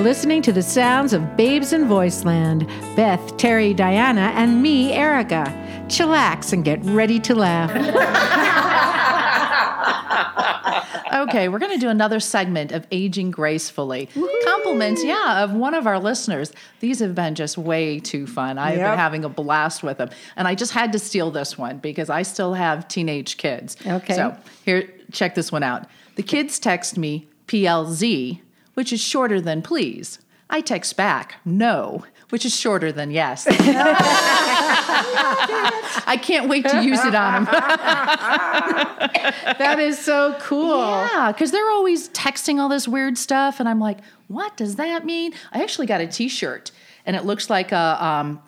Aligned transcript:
listening 0.00 0.42
to 0.42 0.52
the 0.52 0.62
sounds 0.62 1.12
of 1.12 1.36
Babes 1.36 1.72
in 1.72 1.84
Voiceland. 1.84 2.66
Beth, 2.96 3.36
Terry, 3.36 3.74
Diana, 3.74 4.32
and 4.34 4.62
me, 4.62 4.92
Erica. 4.92 5.44
Chillax 5.88 6.52
and 6.52 6.64
get 6.64 6.82
ready 6.84 7.18
to 7.20 7.34
laugh. 7.34 7.70
Okay, 11.12 11.48
we're 11.48 11.58
going 11.58 11.72
to 11.72 11.78
do 11.78 11.88
another 11.90 12.18
segment 12.20 12.72
of 12.72 12.86
aging 12.90 13.30
gracefully. 13.30 14.08
Compliments, 14.44 15.02
yeah, 15.04 15.42
of 15.44 15.52
one 15.52 15.74
of 15.74 15.86
our 15.86 15.98
listeners. 15.98 16.52
These 16.80 17.00
have 17.00 17.14
been 17.14 17.34
just 17.34 17.58
way 17.58 17.98
too 18.00 18.26
fun. 18.26 18.58
I've 18.58 18.78
Yep. 18.78 18.90
been 18.92 18.98
having 18.98 19.24
a 19.24 19.28
blast 19.28 19.82
with 19.82 19.98
them, 19.98 20.08
and 20.36 20.48
I 20.48 20.54
just 20.54 20.72
had 20.72 20.92
to 20.92 20.98
steal 20.98 21.30
this 21.30 21.58
one 21.58 21.78
because 21.78 22.10
I 22.10 22.22
still 22.22 22.54
have 22.54 22.88
teenage 22.88 23.36
kids. 23.36 23.76
Okay. 23.86 24.14
So 24.14 24.36
here, 24.64 24.88
check 25.12 25.34
this 25.34 25.52
one 25.52 25.62
out. 25.62 25.86
The 26.14 26.22
kids 26.22 26.58
text 26.58 26.96
me 26.96 27.26
PLZ, 27.48 28.40
which 28.80 28.94
is 28.94 29.00
shorter 29.02 29.42
than 29.42 29.60
please. 29.60 30.20
I 30.48 30.62
text 30.62 30.96
back 30.96 31.34
no, 31.44 32.06
which 32.30 32.46
is 32.46 32.58
shorter 32.58 32.90
than 32.90 33.10
yes. 33.10 33.46
I 36.06 36.18
can't 36.22 36.48
wait 36.48 36.66
to 36.66 36.82
use 36.82 37.04
it 37.04 37.14
on 37.14 37.44
them. 37.44 37.54
That 39.58 39.78
is 39.78 39.98
so 39.98 40.34
cool. 40.40 40.78
Yeah, 40.78 41.30
because 41.30 41.50
they're 41.50 41.70
always 41.70 42.08
texting 42.08 42.58
all 42.58 42.70
this 42.70 42.88
weird 42.88 43.18
stuff, 43.18 43.60
and 43.60 43.68
I'm 43.68 43.80
like, 43.80 43.98
what 44.28 44.56
does 44.56 44.76
that 44.76 45.04
mean? 45.04 45.34
I 45.52 45.62
actually 45.62 45.86
got 45.86 46.00
a 46.00 46.06
T-shirt, 46.06 46.70
and 47.04 47.14
it 47.16 47.26
looks 47.26 47.50
like 47.50 47.72
a, 47.72 48.02
um, 48.02 48.40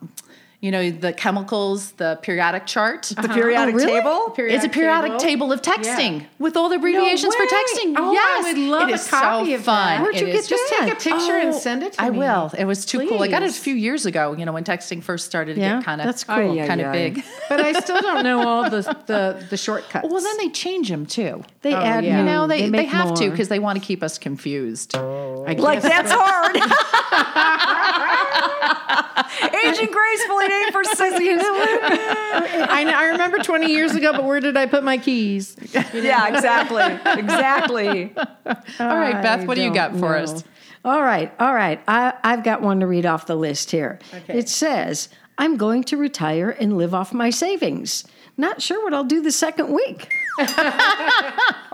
you 0.62 0.70
know, 0.70 0.90
the 0.92 1.12
chemicals, 1.12 1.90
the 1.92 2.16
periodic 2.22 2.66
chart. 2.66 3.02
The 3.02 3.18
uh-huh. 3.24 3.34
periodic 3.34 3.74
Oh, 3.74 3.78
really? 3.78 3.92
table? 3.92 4.34
It's 4.38 4.64
a 4.64 4.68
periodic 4.68 5.18
table? 5.18 5.48
table, 5.48 5.52
of 5.52 5.60
texting 5.60 6.20
Yeah. 6.20 6.26
with 6.38 6.56
all 6.56 6.68
the 6.68 6.76
abbreviations 6.76 7.34
for 7.34 7.42
texting. 7.46 7.94
Oh, 7.96 8.10
I 8.10 8.12
yes, 8.12 8.44
would 8.44 8.58
love 8.58 8.88
it 8.88 8.92
a 8.92 8.94
is 8.94 9.08
copy 9.08 9.50
so 9.50 9.54
of 9.56 9.64
fun. 9.64 9.88
that. 9.88 10.02
Where'd 10.02 10.20
you 10.20 10.28
is 10.28 10.46
get 10.46 10.56
just? 10.56 10.72
Take 10.72 10.92
a 10.92 10.94
picture 10.94 11.36
and 11.36 11.52
oh, 11.52 11.58
send 11.58 11.82
it 11.82 11.94
to 11.94 12.02
I 12.02 12.10
me. 12.10 12.18
will. 12.18 12.52
It 12.56 12.64
was 12.64 12.86
too 12.86 13.00
cool. 13.08 13.20
I 13.20 13.26
got 13.26 13.42
it 13.42 13.50
a 13.50 13.52
few 13.52 13.74
years 13.74 14.06
ago. 14.06 14.34
You 14.34 14.46
know, 14.46 14.52
when 14.52 14.62
texting 14.62 15.02
first 15.02 15.26
started 15.26 15.56
to 15.56 15.60
Yeah, 15.60 15.78
get 15.78 15.84
kind 15.84 16.00
of 16.00 16.06
that's 16.06 16.22
cool. 16.22 16.36
Ay, 16.36 16.60
ay, 16.62 16.66
kind 16.68 16.80
of 16.80 16.92
big. 16.92 17.24
But 17.48 17.60
I 17.60 17.72
still 17.80 18.00
don't 18.00 18.22
know 18.22 18.46
all 18.46 18.70
the 18.70 18.82
the, 19.06 19.44
the 19.50 19.56
shortcuts. 19.56 20.06
Well, 20.08 20.22
then 20.22 20.36
they 20.38 20.48
change 20.48 20.88
them 20.88 21.06
too. 21.06 21.42
They 21.62 21.74
Oh, 21.74 21.78
add 21.78 22.04
You 22.04 22.22
know, 22.22 22.46
they, 22.46 22.58
They 22.58 22.62
they, 22.66 22.70
make 22.70 22.88
have 22.88 23.14
to 23.14 23.30
because 23.30 23.48
they 23.48 23.58
want 23.58 23.80
to 23.80 23.84
keep 23.84 24.00
us 24.02 24.16
confused. 24.16 24.94
I 24.94 25.56
Like, 25.58 25.82
that's 25.82 26.12
hard. 26.14 26.56
Aging 29.64 29.90
gracefully 29.90 30.44
ain't 30.46 30.72
for 30.72 30.84
sissies. 30.84 31.40
I, 31.44 32.84
I 32.94 33.04
remember 33.12 33.38
20 33.38 33.70
years 33.70 33.94
ago, 33.94 34.12
but 34.12 34.24
where 34.24 34.40
did 34.40 34.56
I 34.56 34.66
put 34.66 34.82
my 34.84 34.98
keys? 34.98 35.56
yeah, 35.94 36.34
exactly. 36.34 36.82
Exactly. 37.20 38.14
All 38.16 38.96
right, 38.96 39.22
Beth, 39.22 39.46
what 39.46 39.56
do 39.56 39.62
you 39.62 39.72
got 39.72 39.92
for 39.92 39.98
know. 40.16 40.24
us? 40.24 40.44
All 40.84 41.02
right, 41.02 41.32
all 41.38 41.54
right. 41.54 41.80
I, 41.86 42.14
I've 42.24 42.42
got 42.42 42.60
one 42.60 42.80
to 42.80 42.86
read 42.86 43.06
off 43.06 43.26
the 43.26 43.36
list 43.36 43.70
here. 43.70 44.00
It 44.26 44.48
says, 44.48 45.08
I'm 45.38 45.56
going 45.56 45.84
to 45.84 45.96
retire 45.96 46.50
and 46.50 46.76
live 46.76 46.94
off 46.94 47.12
my 47.12 47.30
savings. 47.30 48.04
Not 48.36 48.62
sure 48.62 48.82
what 48.82 48.94
I'll 48.94 49.04
do 49.04 49.20
the 49.22 49.32
second 49.32 49.72
week. 49.72 50.10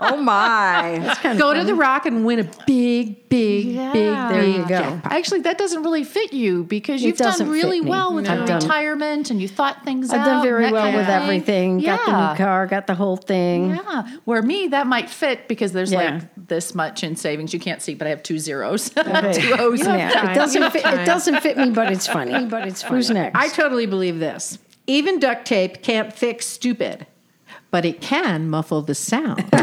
Oh 0.01 0.15
my. 0.15 1.17
Go 1.37 1.53
to 1.53 1.63
the 1.65 1.75
rock 1.75 2.05
and 2.05 2.25
win 2.25 2.39
a 2.39 2.43
big, 2.65 3.27
big, 3.27 3.65
big. 3.75 3.93
There 3.93 4.43
you 4.45 4.59
go. 4.59 4.67
jackpot. 4.69 5.11
Actually, 5.11 5.41
that 5.41 5.57
doesn't 5.57 5.83
really 5.83 6.05
fit 6.05 6.31
you 6.31 6.63
because 6.63 7.01
you've 7.03 7.17
done 7.17 7.49
really 7.49 7.81
well 7.81 8.13
with 8.13 8.25
No. 8.25 8.35
your 8.35 8.45
done- 8.45 8.61
retirement 8.61 9.29
and 9.29 9.41
you 9.41 9.49
thought 9.49 9.83
things 9.83 10.09
out. 10.11 10.19
I've 10.21 10.25
done 10.25 10.43
very 10.43 10.71
well 10.71 10.85
with 10.95 11.05
thing. 11.05 11.15
everything. 11.21 11.79
Got 11.81 12.05
the 12.05 12.31
new 12.31 12.37
car, 12.37 12.65
got 12.67 12.87
the 12.87 12.95
whole 12.95 13.17
thing. 13.17 13.71
Yeah. 13.71 14.07
Where 14.23 14.41
me, 14.41 14.67
that 14.69 14.87
might 14.87 15.09
fit 15.09 15.49
because 15.49 15.73
there's 15.73 15.91
Yeah. 15.91 15.97
like 16.15 16.47
this 16.47 16.73
much 16.73 17.03
in 17.03 17.17
savings. 17.17 17.53
You 17.53 17.59
can't 17.59 17.81
see, 17.81 17.95
but 17.95 18.07
I 18.07 18.11
have 18.11 18.23
two 18.23 18.39
zeros. 18.39 18.91
Okay. 18.97 19.33
two 19.33 19.55
O's. 19.59 19.79
Yeah, 19.85 20.11
time. 20.11 20.29
it 20.29 20.35
doesn't 20.35 20.71
fit. 20.71 20.85
It 20.85 21.05
doesn't 21.05 21.41
fit 21.41 21.57
me, 21.57 21.71
but 21.71 21.91
it's 21.91 22.07
funny. 22.07 22.45
But 22.49 22.67
it's 22.69 22.81
funny. 22.83 22.95
Who's 22.95 23.09
next? 23.11 23.35
I 23.37 23.49
totally 23.59 23.85
believe 23.85 24.19
this. 24.19 24.57
Even 24.87 25.19
duct 25.19 25.45
tape 25.45 25.83
can't 25.83 26.13
fix 26.13 26.45
stupid, 26.45 27.05
but 27.71 27.85
it 27.85 28.01
can 28.01 28.49
muffle 28.49 28.81
the 28.81 28.95
sound. 28.95 29.45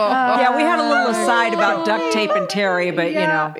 Yeah, 0.00 0.56
we 0.56 0.62
had 0.62 0.78
a 0.78 0.88
little 0.88 1.08
aside 1.08 1.54
about 1.54 1.86
duct 1.86 2.12
tape 2.12 2.30
and 2.30 2.48
Terry, 2.48 2.90
but 2.90 3.08
you 3.12 3.20
know. 3.20 3.52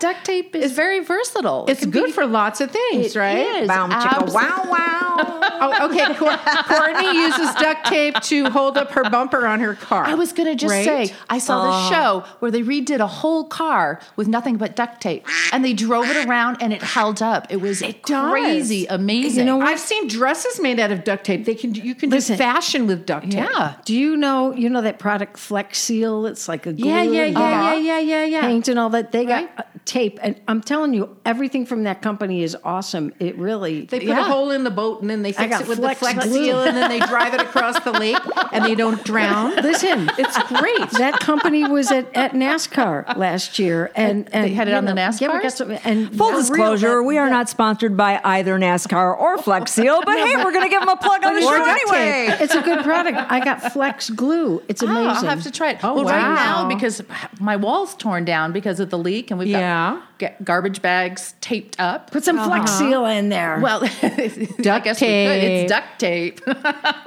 Duct 0.00 0.24
tape 0.24 0.54
is 0.54 0.72
very 0.72 1.00
versatile. 1.00 1.66
It's 1.68 1.80
can 1.80 1.90
good 1.90 2.06
be- 2.06 2.12
for 2.12 2.26
lots 2.26 2.60
of 2.60 2.70
things, 2.70 3.14
It 3.14 3.18
right? 3.18 3.62
is. 3.62 3.68
Bow, 3.68 3.88
chicka, 3.88 4.22
Abs- 4.22 4.34
wow, 4.34 4.62
wow. 4.66 4.98
Oh, 5.60 5.88
okay. 5.90 6.14
Cor- 6.14 6.36
Courtney 6.64 7.18
uses 7.18 7.54
duct 7.54 7.86
tape 7.86 8.14
to 8.22 8.48
hold 8.50 8.76
up 8.78 8.90
her 8.92 9.08
bumper 9.10 9.46
on 9.46 9.60
her 9.60 9.74
car. 9.74 10.04
I 10.04 10.14
was 10.14 10.32
going 10.32 10.48
to 10.48 10.54
just 10.54 10.72
right? 10.72 11.08
say, 11.08 11.14
I 11.28 11.38
saw 11.38 11.64
this 11.64 11.74
oh. 11.74 11.90
show 11.90 12.24
where 12.40 12.50
they 12.50 12.62
redid 12.62 13.00
a 13.00 13.06
whole 13.06 13.44
car 13.44 14.00
with 14.16 14.28
nothing 14.28 14.56
but 14.56 14.76
duct 14.76 15.00
tape, 15.00 15.26
and 15.52 15.64
they 15.64 15.72
drove 15.74 16.08
it 16.08 16.26
around, 16.26 16.58
and 16.62 16.72
it 16.72 16.82
held 16.82 17.22
up. 17.22 17.46
It 17.50 17.60
was 17.60 17.80
does. 17.80 18.30
crazy, 18.30 18.86
amazing. 18.86 19.40
You 19.40 19.44
know, 19.44 19.60
I've 19.60 19.80
seen 19.80 20.08
dresses 20.08 20.60
made 20.60 20.78
out 20.78 20.90
of 20.92 21.04
duct 21.04 21.17
tape. 21.24 21.44
They 21.44 21.54
can 21.54 21.74
you 21.74 21.94
can 21.94 22.10
Listen. 22.10 22.36
do 22.36 22.38
fashion 22.42 22.86
with 22.86 23.06
duct 23.06 23.30
tape. 23.30 23.34
yeah. 23.50 23.74
Do 23.84 23.94
you 23.94 24.16
know? 24.16 24.54
You 24.54 24.68
know 24.68 24.80
that 24.82 24.98
product 24.98 25.38
Flex 25.38 25.78
Seal? 25.78 26.26
It's 26.26 26.48
like 26.48 26.66
a 26.66 26.72
glue 26.72 26.88
Yeah, 26.88 27.02
yeah, 27.02 27.22
and 27.24 27.32
yeah, 27.38 27.72
yeah, 27.74 27.78
yeah, 27.78 27.98
yeah, 28.00 28.24
yeah. 28.24 28.40
paint 28.42 28.68
and 28.68 28.78
all 28.78 28.90
that. 28.90 29.12
They 29.12 29.26
Right. 29.26 29.54
got 29.56 29.66
tape, 29.88 30.18
and 30.22 30.40
I'm 30.46 30.60
telling 30.60 30.92
you, 30.94 31.16
everything 31.24 31.64
from 31.66 31.84
that 31.84 32.02
company 32.02 32.42
is 32.42 32.56
awesome. 32.62 33.12
It 33.18 33.36
really. 33.38 33.86
They 33.86 34.00
put 34.00 34.06
Yeah. 34.08 34.20
a 34.20 34.24
hole 34.24 34.50
in 34.50 34.62
the 34.64 34.70
boat 34.70 35.00
and 35.00 35.08
then 35.10 35.22
they 35.22 35.32
fix 35.32 35.60
it 35.60 35.66
with 35.66 35.78
Flex 35.78 35.98
the 36.00 36.06
flex 36.06 36.26
glue. 36.26 36.44
seal 36.44 36.62
and 36.62 36.76
then 36.76 36.88
they 36.90 37.00
drive 37.00 37.34
it 37.34 37.40
across 37.40 37.78
the 37.80 37.92
lake 37.92 38.16
and 38.52 38.64
they 38.64 38.74
don't 38.74 39.02
drown. 39.04 39.56
Listen, 39.62 40.10
It's 40.18 40.36
great. 40.44 40.90
that 40.98 41.18
company 41.20 41.66
was 41.66 41.90
at, 41.90 42.14
at 42.14 42.32
NASCAR 42.32 43.16
last 43.16 43.58
year, 43.58 43.90
and, 43.96 44.28
and 44.32 44.44
They 44.44 44.54
had 44.54 44.68
it 44.68 44.72
you 44.72 44.76
on 44.76 44.84
the 44.84 44.92
NASCAR. 44.92 45.20
yeah, 45.22 45.32
we 45.36 45.42
got 45.42 45.52
some- 45.52 45.70
and 45.84 46.16
Full 46.16 46.28
for 46.28 46.32
real, 46.34 46.40
disclosure, 46.40 47.02
we 47.02 47.16
are 47.18 47.26
that- 47.26 47.32
not 47.32 47.48
sponsored 47.48 47.96
by 47.96 48.20
either 48.24 48.58
NASCAR 48.58 49.18
or 49.18 49.38
Flex 49.38 49.72
Seal, 49.72 50.02
but 50.04 50.18
hey, 50.18 50.36
we're 50.36 50.52
going 50.52 50.64
to 50.64 50.70
give 50.70 50.80
them 50.80 50.90
a 50.90 50.96
plug 50.96 51.24
on 51.24 51.34
the 51.34 51.40
show 51.40 51.50
duct 51.56 51.80
tape. 51.80 51.92
anyway. 51.94 52.36
It's 52.40 52.54
a 52.54 52.62
good 52.62 52.84
product. 52.84 53.18
I 53.30 53.40
got 53.40 53.72
Flex 53.72 54.10
Glue. 54.10 54.62
It's 54.68 54.82
amazing. 54.82 55.06
Oh, 55.06 55.08
I'll 55.08 55.24
have 55.24 55.42
to 55.44 55.50
try 55.50 55.70
it. 55.70 55.78
Oh, 55.82 55.94
well, 55.94 56.04
right 56.04 56.34
now 56.34 56.68
because 56.68 57.02
my 57.40 57.56
wall's 57.56 57.94
torn 57.94 58.24
down 58.24 58.52
because 58.52 58.80
of 58.80 58.90
the 58.90 58.98
leak, 58.98 59.30
and 59.30 59.38
we've 59.38 59.48
Yeah. 59.48 59.60
got 59.60 59.77
ga- 60.18 60.34
garbage 60.44 60.80
bags 60.82 61.34
taped 61.40 61.78
up. 61.78 62.10
Put 62.10 62.24
some 62.24 62.36
Flex 62.36 62.70
uh-huh. 62.70 62.78
Seal 62.78 63.06
in 63.06 63.28
there. 63.28 63.58
Well, 63.60 63.80
I 64.02 64.48
Duct 64.60 64.84
guess 64.84 65.00
we 65.00 65.06
could. 65.06 65.30
tape. 65.30 65.42
It's 65.42 65.70
duct 65.72 65.98
tape. 65.98 66.40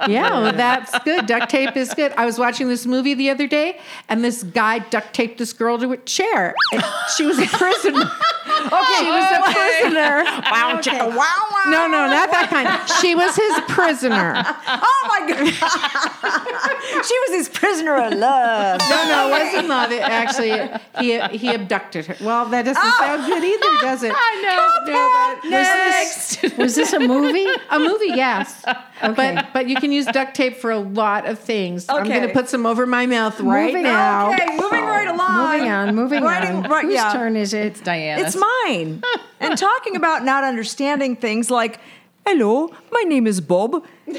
Yeah, 0.08 0.30
well, 0.40 0.52
that's 0.52 0.98
good. 1.04 1.26
Duct 1.26 1.48
tape 1.48 1.76
is 1.76 1.94
good. 1.94 2.12
I 2.16 2.26
was 2.26 2.36
watching 2.38 2.68
this 2.68 2.86
movie 2.86 3.14
the 3.14 3.30
other 3.30 3.46
day, 3.46 3.78
and 4.08 4.24
this 4.24 4.42
guy 4.42 4.80
duct 4.80 5.14
taped 5.14 5.38
this 5.38 5.52
girl 5.52 5.78
to 5.78 5.92
a 5.92 5.96
chair. 5.98 6.54
And 6.72 6.82
She 7.16 7.24
was 7.24 7.38
a 7.38 7.46
prisoner. 7.46 8.10
okay, 8.66 8.98
she 8.98 9.10
was 9.10 9.26
a 9.30 9.42
prisoner. 9.52 10.24
Wow, 10.50 10.80
chicka, 10.80 11.08
wow, 11.08 11.16
wow. 11.16 11.62
No, 11.66 11.86
no, 11.86 12.06
not 12.06 12.30
that 12.30 12.48
kind. 12.50 12.68
She 13.00 13.14
was 13.14 13.36
his 13.36 13.60
prisoner. 13.68 14.34
Oh 14.84 15.08
my 15.08 15.28
God. 15.28 17.02
she 17.04 17.18
was 17.20 17.30
his 17.30 17.48
prisoner 17.48 17.96
of 17.96 18.14
love. 18.14 18.80
No, 18.88 19.08
no, 19.08 19.26
it 19.26 19.30
wasn't 19.30 19.68
love. 19.68 19.90
It 19.90 20.00
actually, 20.00 20.50
he 20.98 21.20
he 21.36 21.52
abducted 21.54 22.06
her. 22.06 22.16
Well, 22.24 22.46
that 22.46 22.64
doesn't 22.64 22.82
oh. 22.82 22.96
sound 22.98 23.26
good 23.26 23.44
either, 23.44 23.80
does 23.80 24.02
it? 24.02 24.12
I 24.16 24.82
know. 24.86 25.50
No, 25.50 25.50
Next. 25.50 26.56
was 26.56 26.74
this 26.74 26.92
a 26.92 27.00
movie? 27.00 27.46
A 27.70 27.78
movie, 27.78 28.06
yes. 28.08 28.64
Okay. 29.02 29.34
But 29.34 29.52
but 29.52 29.68
you 29.68 29.76
can 29.76 29.92
use 29.92 30.06
duct 30.06 30.34
tape 30.34 30.56
for 30.56 30.70
a 30.70 30.78
lot 30.78 31.26
of 31.26 31.38
things. 31.38 31.86
I'm 31.88 32.06
going 32.06 32.26
to 32.26 32.32
put 32.32 32.48
some 32.48 32.66
over 32.66 32.86
my 32.86 33.06
mouth 33.06 33.40
right 33.40 33.66
Moving 33.66 33.82
now. 33.82 34.32
Okay, 34.32 34.56
moving 34.56 34.84
right 34.84 35.08
along. 35.08 35.52
Moving 35.52 35.70
on, 35.70 35.94
moving 35.94 36.22
Writing- 36.22 36.64
on. 36.64 36.70
right, 36.70 36.84
Whose 36.84 36.94
yeah. 36.94 37.12
turn 37.12 37.36
is 37.36 37.52
it? 37.52 37.82
Diana. 37.84 38.22
It's 38.22 38.36
mine. 38.36 38.48
And 38.66 39.56
talking 39.56 39.96
about 39.96 40.24
not 40.24 40.44
understanding 40.44 41.16
things 41.16 41.50
like, 41.50 41.78
hello, 42.26 42.68
my 42.90 43.02
name 43.02 43.26
is 43.26 43.40
Bob. 43.40 43.84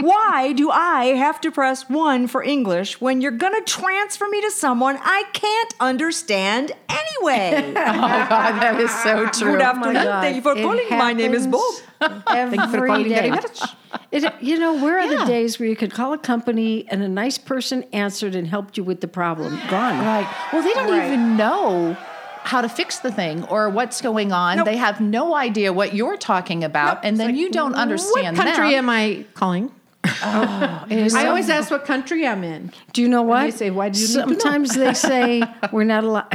Why 0.00 0.52
do 0.54 0.70
I 0.70 1.06
have 1.16 1.40
to 1.42 1.50
press 1.50 1.88
one 1.88 2.26
for 2.26 2.42
English 2.42 3.00
when 3.00 3.20
you're 3.20 3.30
going 3.32 3.54
to 3.54 3.62
transfer 3.62 4.28
me 4.28 4.40
to 4.42 4.50
someone 4.50 4.98
I 5.02 5.24
can't 5.32 5.74
understand 5.80 6.72
anyway? 6.88 7.74
Oh 7.80 8.26
God, 8.28 8.62
that 8.62 8.80
is 8.80 8.90
so 9.02 9.26
true. 9.28 9.52
Good 9.52 9.62
afternoon. 9.62 9.96
Oh 9.96 10.04
God. 10.04 10.20
Thank 10.22 10.36
you 10.36 10.42
for 10.42 10.56
It 10.56 10.62
calling. 10.62 10.86
My 10.90 11.12
name 11.12 11.34
is 11.34 11.46
Bob. 11.46 11.74
happens 12.00 12.24
Thank 12.26 12.54
you 12.54 12.68
for 12.78 12.86
calling 12.86 13.08
day. 13.08 13.14
very 13.14 13.30
much. 13.30 13.60
It, 14.12 14.32
you 14.42 14.58
know, 14.58 14.74
where 14.82 14.98
are 14.98 15.04
Yeah. 15.10 15.20
the 15.20 15.26
days 15.26 15.58
where 15.58 15.68
you 15.68 15.76
could 15.76 15.92
call 15.92 16.12
a 16.12 16.18
company 16.18 16.86
and 16.88 17.02
a 17.02 17.08
nice 17.08 17.36
person 17.38 17.84
answered 17.92 18.34
and 18.34 18.46
helped 18.46 18.76
you 18.78 18.84
with 18.84 19.00
the 19.00 19.08
problem? 19.08 19.58
Gone. 19.68 19.98
Right. 19.98 20.26
Well, 20.52 20.62
they 20.62 20.72
don't 20.74 20.94
even 21.04 21.36
know 21.36 21.96
how 22.50 22.60
to 22.60 22.68
fix 22.68 22.98
the 22.98 23.12
thing 23.12 23.44
or 23.44 23.70
what's 23.70 24.00
going 24.02 24.32
on. 24.32 24.56
Nope. 24.56 24.66
They 24.66 24.76
have 24.76 25.00
no 25.00 25.36
idea 25.36 25.72
what 25.72 25.94
you're 25.94 26.16
talking 26.16 26.64
about, 26.64 27.04
and 27.04 27.16
then 27.18 27.36
you 27.36 27.48
don't 27.50 27.74
understand 27.76 28.36
What 28.36 28.44
country 28.46 28.70
them. 28.72 28.88
am 28.88 28.90
I 28.90 29.24
calling? 29.34 29.70
Oh, 30.04 30.84
I 30.90 31.26
always 31.28 31.48
ask 31.48 31.70
what 31.70 31.84
country 31.84 32.26
I'm 32.26 32.42
in. 32.42 32.72
Do 32.92 33.02
you 33.02 33.08
know 33.08 33.22
what? 33.22 33.42
they 33.44 33.50
say, 33.52 33.70
"Why 33.70 33.88
do 33.90 34.00
you 34.00 34.08
need 34.08 34.14
know?" 34.16 34.20
Sometimes 34.22 34.74
they 34.74 34.94
say 34.94 35.42
we're 35.72 35.84
not 35.84 36.02
allowed. 36.04 36.26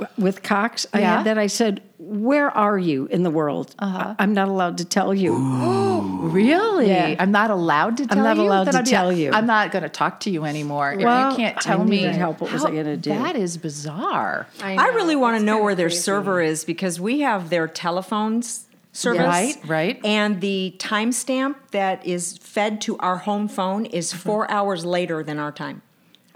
Uh, 0.00 0.06
with 0.16 0.42
Cox, 0.42 0.86
I 0.94 1.00
Yeah. 1.00 1.16
had 1.18 1.26
that. 1.26 1.38
I 1.38 1.48
said, 1.48 1.82
where 2.08 2.50
are 2.50 2.78
you 2.78 3.06
in 3.06 3.22
the 3.22 3.30
world? 3.30 3.74
Uh-huh. 3.78 4.14
I- 4.18 4.22
I'm 4.22 4.32
not 4.32 4.48
allowed 4.48 4.78
to 4.78 4.84
tell 4.84 5.12
you. 5.14 5.32
Really? 6.18 6.88
Yeah. 6.88 7.14
I'm 7.18 7.30
not 7.30 7.50
allowed 7.50 7.98
to 7.98 8.06
tell 8.06 8.22
not 8.24 8.36
you. 8.36 8.42
allowed 8.42 8.64
Then 8.64 8.74
to 8.74 8.78
I'd 8.80 8.84
be 8.84 8.90
tell 8.90 9.06
like, 9.08 9.16
you. 9.18 9.30
I'm 9.32 9.46
not 9.46 9.70
going 9.70 9.82
to 9.84 9.88
talk 9.88 10.20
to 10.20 10.30
you 10.30 10.44
anymore. 10.44 10.92
If 10.92 11.00
you 11.00 11.06
can't 11.06 11.56
I 11.56 11.60
tell 11.60 11.84
me 11.84 12.02
help. 12.02 12.40
What 12.40 12.52
was 12.52 12.64
I 12.64 12.70
gonna 12.70 12.96
do? 12.96 13.10
That 13.10 13.36
is 13.36 13.56
bizarre. 13.56 14.46
I 14.60 14.88
really 14.88 15.16
want 15.16 15.38
to 15.38 15.44
know 15.44 15.62
where 15.62 15.74
their 15.74 15.90
server 15.90 16.40
is 16.40 16.64
because 16.64 17.00
we 17.00 17.20
have 17.20 17.50
their 17.50 17.68
telephones 17.68 18.66
service. 18.92 19.20
Right, 19.26 19.56
right. 19.66 20.00
And 20.04 20.40
the 20.40 20.74
timestamp 20.78 21.54
that 21.70 22.04
is 22.06 22.36
fed 22.38 22.80
to 22.82 22.98
our 22.98 23.18
home 23.18 23.46
phone 23.48 23.86
is 23.86 24.12
Uh-huh. 24.12 24.22
four 24.22 24.50
hours 24.50 24.84
later 24.84 25.22
than 25.22 25.38
our 25.38 25.52
time. 25.52 25.82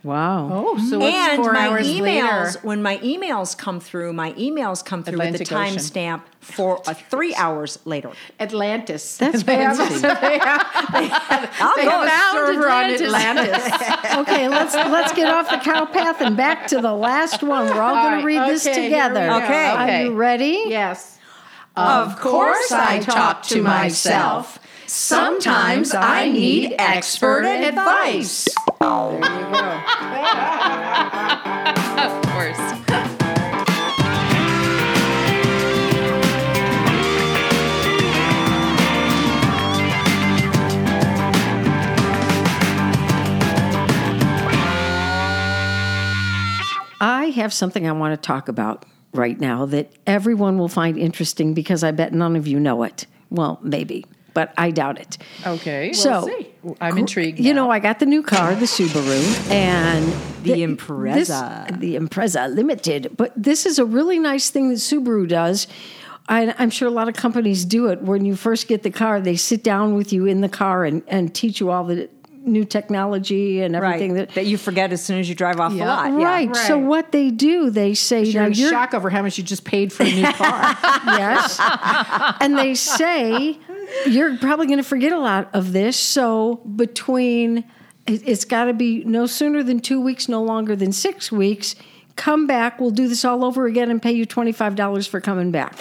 Wow. 0.05 0.49
Oh, 0.51 0.79
so 0.91 1.01
and 1.01 1.37
four 1.43 1.53
my 1.53 1.69
hours 1.69 1.87
emails, 1.89 2.47
later. 2.47 2.59
when 2.63 2.83
my 2.83 2.99
emails 2.99 3.57
come 3.57 3.79
through, 3.79 4.13
my 4.13 4.33
emails 4.33 4.85
come 4.85 5.05
through 5.05 5.19
with 5.19 5.39
the 5.39 5.45
timestamp 5.45 6.23
for 6.41 6.83
uh, 6.89 6.95
three 6.95 7.35
hours 7.37 7.79
later. 7.85 8.11
Atlantis. 8.41 9.17
That's 9.19 9.45
they 9.45 9.57
have, 9.57 9.77
fancy. 9.77 9.99
they 10.01 10.39
have, 10.39 11.57
I'll 11.61 11.77
they 11.77 11.85
go. 11.85 11.91
have 12.05 12.35
a 12.35 12.47
server 12.47 12.69
Atlantis. 12.69 13.13
on 13.15 13.39
Atlantis. 13.39 13.99
Okay, 14.23 14.49
let's 14.49 14.75
let's 14.75 15.13
get 15.13 15.33
off 15.33 15.49
the 15.49 15.59
cow 15.59 15.85
path 15.85 16.21
and 16.21 16.37
back 16.37 16.67
to 16.69 16.81
the 16.81 16.93
last 16.93 17.43
one. 17.43 17.67
We're 17.67 17.81
all, 17.81 17.95
going 17.95 18.13
right, 18.15 18.21
to 18.21 18.27
read 18.27 18.49
this 18.51 18.67
okay, 18.67 18.75
here 18.75 18.91
together. 18.91 19.21
we. 19.21 19.45
Okay. 19.45 19.67
Are 19.71 19.83
Okay. 19.85 20.05
you 20.05 20.15
ready? 20.15 20.65
yes. 20.67 21.19
Of 21.77 22.21
course 22.21 22.71
I 22.73 22.99
talk 22.99 23.43
to 23.45 23.63
myself. 23.63 24.59
Sometimes 24.87 25.95
I 25.95 26.29
need 26.29 26.75
expert 26.79 27.45
advice. 27.45 28.49
There 28.81 29.13
you 29.15 29.21
go. 29.21 29.83
Of 31.99 32.23
course. 32.33 32.59
I 47.01 47.33
have 47.35 47.53
something 47.53 47.89
I 47.89 47.93
want 47.93 48.13
to 48.13 48.27
talk 48.27 48.49
about 48.49 48.85
right 49.13 49.39
now 49.39 49.67
that 49.67 49.93
everyone 50.07 50.59
will 50.59 50.69
find 50.69 50.97
interesting 50.97 51.53
because 51.53 51.83
I 51.83 51.91
bet 51.91 52.13
none 52.13 52.37
of 52.37 52.47
you 52.47 52.61
know 52.61 52.83
it. 52.85 53.07
Well, 53.31 53.59
maybe, 53.63 54.05
but 54.35 54.53
I 54.57 54.71
doubt 54.71 54.99
it. 54.99 55.19
Okay. 55.47 55.93
So, 55.93 56.27
see. 56.27 56.49
I'm 56.81 56.97
intrigued. 56.99 57.39
You 57.41 57.55
now. 57.55 57.65
know, 57.67 57.71
I 57.71 57.79
got 57.79 57.99
the 57.99 58.07
new 58.07 58.23
car, 58.23 58.55
the 58.55 58.67
Subaru, 58.67 59.51
and 59.51 60.05
The 60.45 60.55
th- 60.55 60.69
Impreza. 60.69 61.69
this- 61.69 61.79
the 61.79 61.97
Impreza 61.97 62.55
Limited. 62.55 63.17
But 63.17 63.33
this 63.37 63.67
is 63.67 63.79
a 63.79 63.85
really 63.85 64.19
nice 64.19 64.51
thing 64.51 64.69
that 64.69 64.77
Subaru 64.77 65.27
does. 65.29 65.67
I, 66.29 66.55
I'm 66.59 66.71
sure 66.71 66.87
a 66.87 66.91
lot 66.93 67.09
of 67.09 67.15
companies 67.15 67.65
do 67.65 67.89
it. 67.89 68.01
When 68.03 68.25
you 68.25 68.37
first 68.37 68.69
get 68.69 68.85
the 68.85 68.91
car, 68.91 69.21
they 69.21 69.35
sit 69.37 69.65
down 69.65 69.97
with 69.97 70.13
you 70.13 70.27
in 70.27 70.41
the 70.41 70.49
car 70.49 70.85
and, 70.85 71.03
and 71.09 71.35
teach 71.35 71.59
you 71.59 71.71
all 71.71 71.83
the 71.85 72.09
new 72.45 72.65
technology 72.65 73.61
and 73.63 73.75
everything 73.77 74.15
Right. 74.15 74.29
that. 74.29 74.35
That 74.35 74.47
you 74.47 74.57
forget 74.59 74.93
as 74.93 75.05
soon 75.05 75.19
as 75.21 75.29
you 75.29 75.35
drive 75.35 75.61
off 75.61 75.73
the 75.73 75.79
Yeah. 75.79 75.87
lot. 75.95 76.07
Yeah. 76.19 76.25
Right. 76.25 76.57
So 76.57 76.77
what 76.79 77.13
they 77.13 77.31
do, 77.31 77.71
they 77.71 77.95
say, 77.95 78.25
You're 78.25 78.43
now 78.43 78.47
in 78.49 78.55
you're 78.55 78.71
shock 78.71 78.95
over 78.95 79.11
how 79.11 79.23
much 79.23 79.39
you 79.39 79.45
just 79.45 79.65
paid 79.65 79.93
for 79.93 80.03
a 80.05 80.13
new 80.13 80.33
car. 80.33 80.77
yes. 81.07 81.57
and 82.41 82.57
they 82.59 82.75
say 82.75 83.59
you're 84.07 84.37
probably 84.39 84.67
going 84.67 84.79
to 84.79 84.83
forget 84.85 85.13
a 85.13 85.19
lot 85.19 85.49
of 85.55 85.73
this. 85.73 85.97
So 85.97 86.57
between, 86.77 87.59
it- 88.07 88.27
it's 88.27 88.45
got 88.45 88.65
to 88.65 88.73
be 88.73 89.05
no 89.05 89.27
sooner 89.27 89.63
than 89.63 89.81
two 89.81 90.01
weeks, 90.01 90.29
no 90.29 90.43
longer 90.43 90.75
than 90.77 90.93
six 90.93 91.31
weeks. 91.33 91.75
Come 92.17 92.47
back. 92.47 92.81
We'll 92.81 92.91
do 92.91 93.09
this 93.09 93.25
all 93.25 93.45
over 93.45 93.67
again 93.67 93.91
and 93.91 94.01
pay 94.03 94.13
you 94.13 94.27
twenty 94.27 94.53
five 94.53 94.75
dollars 94.77 95.07
for 95.07 95.21
coming 95.21 95.51
back. 95.51 95.75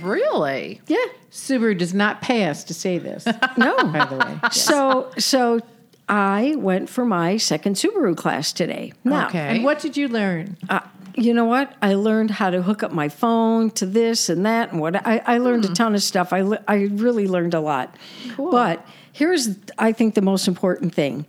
really? 0.00 0.80
Yeah. 0.86 0.96
Subaru 1.30 1.76
does 1.76 1.94
not 1.94 2.20
pay 2.22 2.44
us 2.46 2.64
to 2.64 2.74
say 2.74 2.98
this, 2.98 3.26
No. 3.56 3.76
by 3.84 4.04
the 4.06 4.16
way. 4.16 4.38
So 4.52 5.10
so 5.18 5.60
I 6.08 6.54
went 6.58 6.88
for 6.90 7.04
my 7.04 7.36
second 7.36 7.76
Subaru 7.76 8.16
class 8.16 8.52
today. 8.52 8.92
Now, 9.04 9.28
Okay. 9.28 9.38
And 9.56 9.64
what 9.64 9.78
did 9.80 9.96
you 9.96 10.08
learn? 10.08 10.56
uh, 10.68 10.80
you 11.14 11.34
know 11.34 11.44
what? 11.44 11.74
I 11.82 11.94
learned 11.94 12.30
how 12.30 12.50
to 12.50 12.62
hook 12.62 12.82
up 12.82 12.92
my 12.92 13.08
phone 13.08 13.70
to 13.72 13.86
this 13.86 14.28
and 14.28 14.44
that 14.46 14.72
and 14.72 14.80
what 14.80 15.06
I, 15.06 15.22
I 15.26 15.38
learned 15.38 15.64
a 15.64 15.68
hmm. 15.68 15.74
ton 15.74 15.94
of 15.94 16.02
stuff. 16.02 16.32
I, 16.32 16.42
le- 16.42 16.62
I 16.68 16.84
really 16.84 17.28
learned 17.28 17.54
a 17.54 17.60
lot. 17.60 17.96
But 18.36 18.86
here's, 19.12 19.56
I 19.78 19.92
think, 19.92 20.14
the 20.14 20.22
most 20.22 20.48
important 20.48 20.94
thing. 20.94 21.26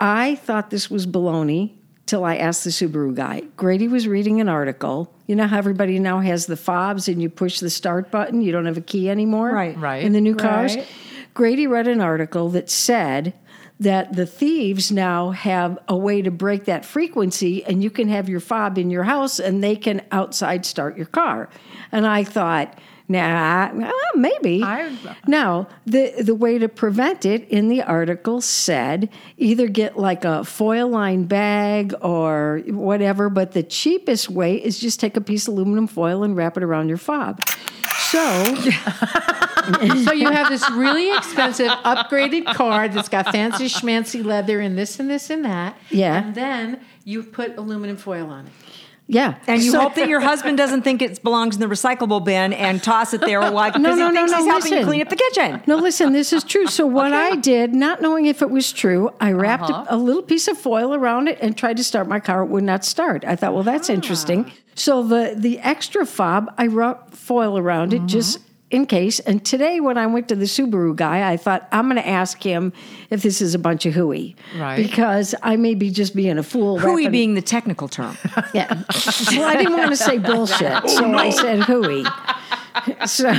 I 0.00 0.36
thought 0.36 0.70
this 0.70 0.90
was 0.90 1.06
baloney 1.06 1.72
till 2.06 2.24
I 2.24 2.36
asked 2.36 2.64
the 2.64 2.70
Subaru 2.70 3.14
guy. 3.14 3.42
Grady 3.56 3.88
was 3.88 4.06
reading 4.06 4.40
an 4.40 4.48
article. 4.48 5.12
You 5.26 5.36
know 5.36 5.46
how 5.46 5.58
everybody 5.58 5.98
now 5.98 6.20
has 6.20 6.46
the 6.46 6.56
fobs 6.56 7.08
and 7.08 7.22
you 7.22 7.30
push 7.30 7.60
the 7.60 7.70
start 7.70 8.10
button, 8.10 8.42
you 8.42 8.52
don't 8.52 8.66
have 8.66 8.76
a 8.76 8.82
key 8.82 9.08
anymore? 9.08 9.50
Right. 9.50 9.76
Right. 9.78 10.04
In 10.04 10.12
the 10.12 10.20
new 10.20 10.34
cars? 10.34 10.76
Right. 10.76 10.86
Grady 11.32 11.66
read 11.66 11.88
an 11.88 12.00
article 12.00 12.50
that 12.50 12.70
said 12.70 13.34
that 13.84 14.14
the 14.14 14.26
thieves 14.26 14.92
now 14.92 15.30
have 15.30 15.78
a 15.88 15.96
way 15.96 16.20
to 16.20 16.30
break 16.30 16.64
that 16.66 16.84
frequency 16.84 17.64
and 17.64 17.82
you 17.82 17.90
can 17.90 18.08
have 18.08 18.28
your 18.28 18.40
fob 18.40 18.76
in 18.76 18.90
your 18.90 19.04
house 19.04 19.38
and 19.38 19.62
they 19.62 19.76
can 19.76 20.02
outside 20.12 20.66
start 20.66 20.96
your 20.96 21.06
car. 21.06 21.48
And 21.92 22.06
I 22.06 22.24
thought, 22.24 22.78
nah, 23.08 23.70
well, 23.72 23.92
maybe. 24.14 24.62
I- 24.62 24.96
now, 25.26 25.68
the, 25.86 26.14
the 26.20 26.34
way 26.34 26.58
to 26.58 26.68
prevent 26.68 27.24
it 27.24 27.48
in 27.48 27.68
the 27.68 27.82
article 27.82 28.40
said 28.40 29.08
either 29.36 29.68
get 29.68 29.96
like 29.96 30.24
a 30.24 30.44
foil 30.44 30.88
lined 30.88 31.28
bag 31.28 31.94
or 32.00 32.62
whatever, 32.66 33.28
but 33.30 33.52
the 33.52 33.62
cheapest 33.62 34.28
way 34.28 34.56
is 34.56 34.78
just 34.78 34.98
take 35.00 35.16
a 35.16 35.20
piece 35.20 35.46
of 35.46 35.54
aluminum 35.54 35.86
foil 35.86 36.22
and 36.22 36.36
wrap 36.36 36.56
it 36.56 36.62
around 36.62 36.88
your 36.88 36.98
fob. 36.98 37.40
So, 38.14 38.54
so 40.04 40.12
you 40.12 40.30
have 40.30 40.48
this 40.48 40.70
really 40.70 41.16
expensive 41.16 41.66
upgraded 41.66 42.46
car 42.54 42.86
that's 42.86 43.08
got 43.08 43.32
fancy 43.32 43.66
schmancy 43.66 44.24
leather 44.24 44.60
and 44.60 44.78
this 44.78 45.00
and 45.00 45.10
this 45.10 45.30
and 45.30 45.44
that. 45.44 45.76
Yeah. 45.90 46.22
And 46.22 46.34
then 46.36 46.80
you 47.04 47.24
put 47.24 47.56
aluminum 47.56 47.96
foil 47.96 48.30
on 48.30 48.46
it. 48.46 48.52
Yeah. 49.06 49.34
And 49.46 49.62
you 49.62 49.72
So- 49.72 49.80
hope 49.80 49.94
that 49.96 50.08
your 50.08 50.20
husband 50.30 50.56
doesn't 50.56 50.82
think 50.82 51.02
it 51.02 51.22
belongs 51.22 51.56
in 51.56 51.60
the 51.60 51.66
recyclable 51.66 52.24
bin 52.24 52.52
and 52.52 52.82
toss 52.82 53.12
it 53.12 53.20
there 53.20 53.40
while 53.40 53.70
because 53.70 53.82
No, 53.82 53.94
no, 53.94 54.08
he 54.08 54.12
no, 54.14 54.20
thinks 54.20 54.32
no, 54.32 54.38
he's 54.38 54.46
helping 54.46 54.72
you 54.72 54.78
listen. 54.78 54.88
clean 54.88 55.02
up 55.02 55.08
the 55.10 55.16
kitchen. 55.16 55.62
No, 55.66 55.76
listen, 55.76 56.12
this 56.12 56.32
is 56.32 56.44
true. 56.44 56.66
So, 56.66 56.86
what 56.86 57.12
I 57.12 57.36
did, 57.36 57.74
not 57.74 58.00
knowing 58.00 58.26
if 58.26 58.40
it 58.40 58.50
was 58.50 58.72
true, 58.72 59.10
I 59.20 59.32
wrapped 59.32 59.70
a, 59.70 59.74
uh-huh. 59.74 59.86
a 59.90 59.96
little 59.96 60.22
piece 60.22 60.48
of 60.48 60.56
foil 60.56 60.94
around 60.94 61.28
it 61.28 61.38
and 61.40 61.56
tried 61.56 61.76
to 61.76 61.84
start 61.84 62.08
my 62.08 62.20
car. 62.20 62.42
It 62.42 62.46
would 62.46 62.64
not 62.64 62.84
start. 62.84 63.24
I 63.24 63.36
thought, 63.36 63.54
well, 63.54 63.62
that's 63.62 63.90
ah. 63.90 63.94
interesting. 63.94 64.50
So, 64.74 65.02
the, 65.02 65.34
the 65.36 65.58
extra 65.60 66.06
fob, 66.06 66.52
I 66.56 66.66
wrapped 66.66 67.14
foil 67.14 67.58
around 67.58 67.92
it 67.92 67.98
mm-hmm. 67.98 68.06
just 68.06 68.40
in 68.74 68.86
case. 68.86 69.20
And 69.20 69.44
today, 69.44 69.80
when 69.80 69.96
I 69.96 70.06
went 70.06 70.28
to 70.28 70.34
the 70.34 70.46
Subaru 70.46 70.96
guy, 70.96 71.30
I 71.30 71.36
thought, 71.36 71.68
I'm 71.70 71.86
going 71.88 72.02
to 72.02 72.06
ask 72.08 72.42
him 72.42 72.72
if 73.10 73.22
this 73.22 73.40
is 73.40 73.54
a 73.54 73.58
bunch 73.58 73.86
of 73.86 73.94
hooey. 73.94 74.34
Right. 74.58 74.76
Because 74.76 75.34
I 75.42 75.56
may 75.56 75.74
be 75.74 75.90
just 75.90 76.14
being 76.14 76.38
a 76.38 76.42
fool. 76.42 76.78
Hooey 76.78 77.04
wrapping- 77.04 77.12
being 77.12 77.34
the 77.34 77.42
technical 77.42 77.88
term. 77.88 78.16
yeah. 78.54 78.82
Well, 79.32 79.44
I 79.44 79.56
didn't 79.56 79.76
want 79.76 79.90
to 79.90 79.96
say 79.96 80.18
bullshit, 80.18 80.72
oh, 80.82 80.86
so 80.88 81.14
I 81.14 81.30
said 81.30 81.60
hooey. 81.64 82.04
So, 83.06 83.32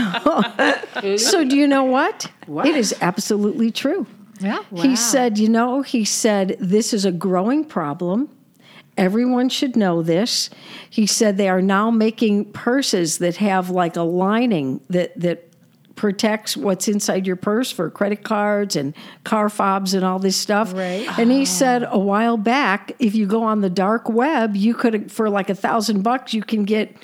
so 1.18 1.44
do 1.44 1.58
you 1.58 1.68
know 1.68 1.84
what? 1.84 2.32
It 2.48 2.78
is 2.78 2.96
absolutely 3.02 3.70
true. 3.70 4.08
Yeah. 4.40 4.64
He 4.74 4.96
said, 4.96 5.38
you 5.38 5.50
know, 5.50 5.82
he 5.82 6.06
said, 6.06 6.56
this 6.60 6.94
is 6.94 7.04
a 7.04 7.12
growing 7.12 7.66
problem. 7.66 8.30
Everyone 8.98 9.50
should 9.50 9.76
know 9.76 10.02
this. 10.02 10.50
He 10.90 11.06
said 11.06 11.38
they 11.38 11.50
are 11.50 11.62
now 11.62 11.92
making 11.92 12.52
purses 12.54 13.18
that 13.18 13.38
have 13.38 13.70
like 13.70 13.96
a 13.96 14.02
lining 14.02 14.80
that, 14.90 15.20
that 15.20 15.50
protects 15.96 16.56
what's 16.58 16.88
inside 16.88 17.26
your 17.26 17.36
purse 17.36 17.72
for 17.72 17.90
credit 17.90 18.24
cards 18.24 18.76
and 18.76 18.94
car 19.24 19.50
fobs 19.50 19.94
and 19.94 20.04
all 20.04 20.20
this 20.20 20.38
stuff. 20.38 20.74
Right. 20.74 21.08
And 21.18 21.32
he 21.32 21.46
said 21.46 21.86
a 21.90 22.00
while 22.00 22.38
back, 22.38 22.94
if 23.00 23.16
you 23.16 23.26
go 23.26 23.44
on 23.44 23.62
the 23.62 23.70
dark 23.70 24.10
web, 24.10 24.56
you 24.56 24.74
could, 24.74 25.12
for 25.12 25.30
like 25.30 25.50
a 25.50 25.56
thousand 25.56 26.04
bucks, 26.04 26.34
you 26.34 26.44
can 26.44 26.64
get 26.64 26.96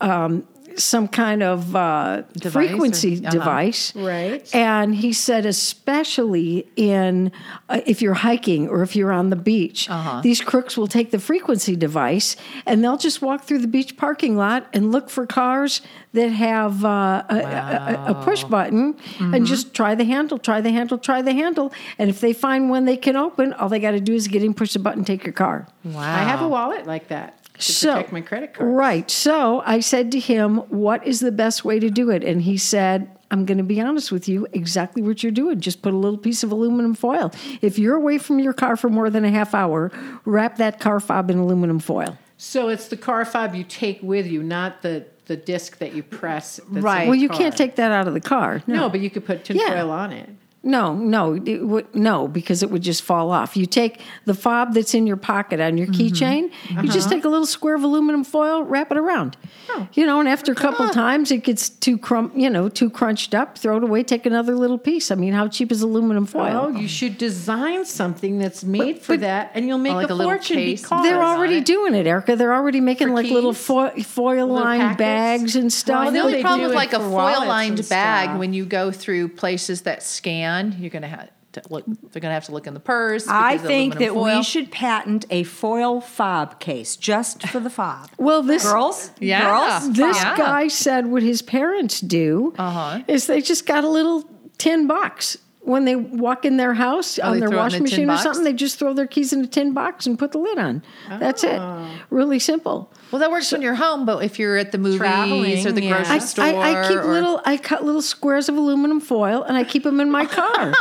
um, 0.00 0.46
some 0.78 1.08
kind 1.08 1.42
of 1.42 1.74
uh, 1.76 2.22
Device 2.34 2.46
or- 2.46 2.50
frequency 2.68 3.18
uh-huh. 3.20 3.30
device. 3.30 3.94
Right. 3.96 4.54
And 4.54 4.94
he 4.94 5.12
said, 5.12 5.46
especially 5.46 6.66
in 6.76 7.32
uh, 7.68 7.80
if 7.86 8.00
you're 8.02 8.14
hiking 8.14 8.68
or 8.68 8.82
if 8.82 8.94
you're 8.96 9.12
on 9.12 9.30
the 9.30 9.36
beach, 9.36 9.88
Uh-huh. 9.90 10.20
these 10.22 10.40
crooks 10.40 10.76
will 10.76 10.86
take 10.86 11.10
the 11.10 11.18
frequency 11.18 11.76
device 11.76 12.36
and 12.66 12.82
they'll 12.82 12.96
just 12.96 13.20
walk 13.22 13.44
through 13.44 13.58
the 13.58 13.68
beach 13.68 13.96
parking 13.96 14.36
lot 14.36 14.66
and 14.72 14.92
look 14.92 15.10
for 15.10 15.26
cars 15.26 15.80
that 16.12 16.28
have 16.28 16.84
uh, 16.84 17.22
a, 17.28 17.36
a, 17.36 18.04
a 18.08 18.14
push 18.24 18.44
button 18.44 18.94
Mm-hmm. 18.94 19.34
and 19.34 19.46
just 19.46 19.74
try 19.74 19.94
the 19.94 20.04
handle, 20.04 20.38
try 20.38 20.60
the 20.60 20.70
handle, 20.70 20.98
try 20.98 21.22
the 21.22 21.32
handle. 21.32 21.72
And 21.98 22.08
if 22.10 22.20
they 22.20 22.32
find 22.32 22.70
one 22.70 22.84
they 22.84 22.96
can 22.96 23.16
open, 23.16 23.52
all 23.54 23.68
they 23.68 23.78
got 23.80 23.92
to 23.92 24.00
do 24.00 24.14
is 24.14 24.28
get 24.28 24.42
in, 24.42 24.54
push 24.54 24.72
the 24.72 24.78
button, 24.78 25.04
take 25.04 25.24
your 25.24 25.32
car. 25.32 25.66
Wow. 25.84 26.00
I 26.00 26.18
have 26.24 26.40
a 26.42 26.48
wallet 26.48 26.86
like 26.86 27.08
that 27.08 27.38
to 27.66 27.72
So- 27.72 27.92
protect 27.92 28.12
my 28.12 28.20
credit 28.20 28.54
card. 28.54 28.72
Right. 28.74 29.10
So 29.10 29.62
I 29.66 29.80
said 29.80 30.12
to 30.12 30.18
him, 30.20 30.58
What 30.68 31.06
is 31.06 31.20
the 31.20 31.32
best 31.32 31.64
way 31.64 31.78
to 31.80 31.90
do 31.90 32.10
it? 32.10 32.22
And 32.24 32.42
he 32.42 32.56
said, 32.56 33.08
I'm 33.30 33.46
going 33.46 33.58
to 33.58 33.64
be 33.64 33.80
honest 33.80 34.12
with 34.12 34.28
you, 34.28 34.46
exactly 34.52 35.00
what 35.02 35.22
you're 35.22 35.32
doing. 35.32 35.58
Just 35.60 35.80
put 35.80 35.94
a 35.94 35.96
little 35.96 36.18
piece 36.18 36.42
of 36.42 36.52
aluminum 36.52 36.92
foil. 36.94 37.32
If 37.62 37.78
you're 37.78 37.96
away 37.96 38.18
from 38.18 38.38
your 38.40 38.52
car 38.52 38.76
for 38.76 38.90
more 38.90 39.08
than 39.08 39.24
a 39.24 39.30
half 39.30 39.54
hour, 39.54 39.90
wrap 40.26 40.56
that 40.58 40.80
car 40.80 41.00
fob 41.00 41.30
in 41.30 41.38
aluminum 41.38 41.78
foil. 41.78 42.18
So 42.36 42.68
it's 42.68 42.88
the 42.88 42.96
car 42.98 43.24
fob 43.24 43.54
you 43.54 43.64
take 43.64 44.02
with 44.02 44.26
you, 44.26 44.42
not 44.42 44.82
the 44.82 45.06
the 45.26 45.36
disc 45.36 45.78
that 45.78 45.94
you 45.94 46.02
press. 46.02 46.58
Right. 46.68 47.06
Well, 47.06 47.14
you 47.14 47.28
car. 47.28 47.38
can't 47.38 47.56
take 47.56 47.76
that 47.76 47.92
out 47.92 48.08
of 48.08 48.12
the 48.12 48.20
car. 48.20 48.60
No, 48.66 48.88
but 48.88 48.98
you 49.00 49.08
could 49.08 49.24
put 49.24 49.44
tinfoil 49.44 49.66
Yeah. 49.68 49.82
on 49.84 50.12
it. 50.12 50.28
No, 50.64 50.94
no, 50.94 51.34
it 51.34 51.66
would, 51.66 51.92
no, 51.92 52.28
because 52.28 52.62
it 52.62 52.70
would 52.70 52.82
just 52.82 53.02
fall 53.02 53.32
off. 53.32 53.56
You 53.56 53.66
take 53.66 54.00
the 54.26 54.34
fob 54.34 54.74
that's 54.74 54.94
in 54.94 55.08
your 55.08 55.16
pocket 55.16 55.58
on 55.58 55.76
your 55.76 55.88
mm-hmm. 55.88 56.00
keychain, 56.00 56.52
you 56.82 56.88
just 56.88 57.06
uh-huh. 57.06 57.16
take 57.16 57.24
a 57.24 57.28
little 57.28 57.46
square 57.46 57.74
of 57.74 57.82
aluminum 57.82 58.22
foil, 58.22 58.62
wrap 58.62 58.92
it 58.92 58.96
around. 58.96 59.36
Oh. 59.70 59.88
You 59.94 60.06
know, 60.06 60.20
and 60.20 60.28
after 60.28 60.52
a 60.52 60.54
couple 60.54 60.88
times 60.90 61.32
it 61.32 61.42
gets 61.42 61.68
too 61.68 61.98
crum, 61.98 62.30
you 62.36 62.48
know, 62.48 62.68
too 62.68 62.90
crunched 62.90 63.34
up, 63.34 63.58
throw 63.58 63.78
it 63.78 63.82
away, 63.82 64.04
take 64.04 64.24
another 64.24 64.54
little 64.54 64.78
piece. 64.78 65.10
I 65.10 65.16
mean, 65.16 65.32
how 65.32 65.48
cheap 65.48 65.72
is 65.72 65.82
aluminum 65.82 66.24
Oh, 66.24 66.26
foil? 66.26 66.72
you 66.76 66.86
should 66.86 67.18
design 67.18 67.84
something 67.84 68.38
that's 68.38 68.62
made 68.62 69.00
for 69.00 69.16
that, 69.16 69.50
and 69.54 69.66
you'll 69.66 69.78
make 69.78 69.94
like 69.94 70.10
a, 70.10 70.12
a 70.12 70.14
little 70.14 70.32
fortune 70.32 70.56
because 70.56 71.02
They're 71.02 71.22
already 71.22 71.56
it. 71.56 71.64
doing 71.64 71.94
it, 71.96 72.06
Erica. 72.06 72.36
They're 72.36 72.54
already 72.54 72.80
making 72.80 73.08
For 73.08 73.14
like 73.14 73.26
little 73.26 73.52
keys? 73.52 73.66
foil, 73.66 73.90
foil 74.04 74.46
lined 74.46 74.80
packets? 74.80 74.98
bags 74.98 75.56
and 75.56 75.72
stuff. 75.72 76.04
Well, 76.04 76.12
The 76.12 76.20
only 76.20 76.40
problem 76.40 76.68
with 76.68 76.76
like 76.76 76.92
a 76.92 77.00
foil 77.00 77.46
lined 77.48 77.88
bag 77.88 78.38
when 78.38 78.52
you 78.52 78.64
go 78.64 78.92
through 78.92 79.30
places 79.30 79.82
that 79.82 80.04
scan, 80.04 80.51
you're 80.78 80.90
gonna 80.90 81.08
have 81.08 81.30
to 81.52 81.62
look. 81.70 81.84
They're 81.86 82.20
gonna 82.20 82.32
have 82.34 82.46
to 82.46 82.52
look 82.52 82.66
in 82.66 82.74
the 82.74 82.80
purse. 82.80 83.26
I 83.28 83.58
think 83.58 83.98
that 83.98 84.10
aluminum 84.10 84.38
we 84.38 84.42
should 84.42 84.70
patent 84.70 85.26
a 85.30 85.42
foil 85.42 86.00
fob 86.00 86.60
case 86.60 86.96
just 86.96 87.46
for 87.48 87.60
the 87.60 87.68
fob. 87.70 88.08
well, 88.18 88.42
this 88.42 88.64
Girls, 88.64 89.10
Yeah. 89.20 89.44
girls, 89.44 89.92
This 89.92 90.16
Yeah. 90.16 90.36
guy 90.36 90.68
said 90.68 91.06
what 91.08 91.22
his 91.22 91.42
parents 91.42 92.00
do 92.00 92.54
Uh-huh. 92.58 93.00
is 93.06 93.26
they 93.26 93.40
just 93.42 93.66
got 93.66 93.84
a 93.84 93.88
little 93.88 94.24
tin 94.58 94.86
box. 94.86 95.36
When 95.64 95.84
they 95.84 95.94
walk 95.94 96.44
in 96.44 96.56
their 96.56 96.74
house 96.74 97.20
Oh, 97.22 97.30
on 97.30 97.38
their 97.38 97.48
throw 97.48 97.58
it 97.58 97.60
in 97.60 97.64
washing 97.64 97.82
machine 97.84 98.10
or 98.10 98.16
something, 98.16 98.42
they 98.42 98.52
just 98.52 98.80
throw 98.80 98.92
their 98.94 99.06
keys 99.06 99.32
in 99.32 99.42
a 99.44 99.46
tin 99.46 99.72
box 99.72 100.06
and 100.06 100.18
put 100.18 100.32
the 100.32 100.38
lid 100.38 100.58
on. 100.58 100.82
That's 101.20 101.44
it. 101.44 101.60
Oh. 101.60 101.86
Really 102.10 102.40
simple. 102.40 102.90
Well, 103.12 103.20
that 103.20 103.30
works 103.30 103.52
when 103.52 103.60
you're 103.60 103.74
home, 103.74 104.06
but 104.06 104.24
if 104.24 104.38
you're 104.38 104.56
at 104.56 104.72
the 104.72 104.78
movies 104.78 104.96
Traveling, 104.98 105.66
or 105.66 105.72
the 105.72 105.82
yeah. 105.82 105.96
grocery 105.96 106.14
I, 106.14 106.18
store, 106.18 106.44
I, 106.46 106.80
I 106.82 106.88
keep 106.88 106.96
or- 106.96 107.12
little, 107.12 107.42
I 107.44 107.58
cut 107.58 107.84
little 107.84 108.00
squares 108.00 108.48
of 108.48 108.56
aluminum 108.56 109.00
foil 109.00 109.42
and 109.42 109.54
I 109.54 109.64
keep 109.64 109.82
them 109.82 110.00
in 110.00 110.10
my 110.10 110.24
car. 110.24 110.48
and 110.64 110.74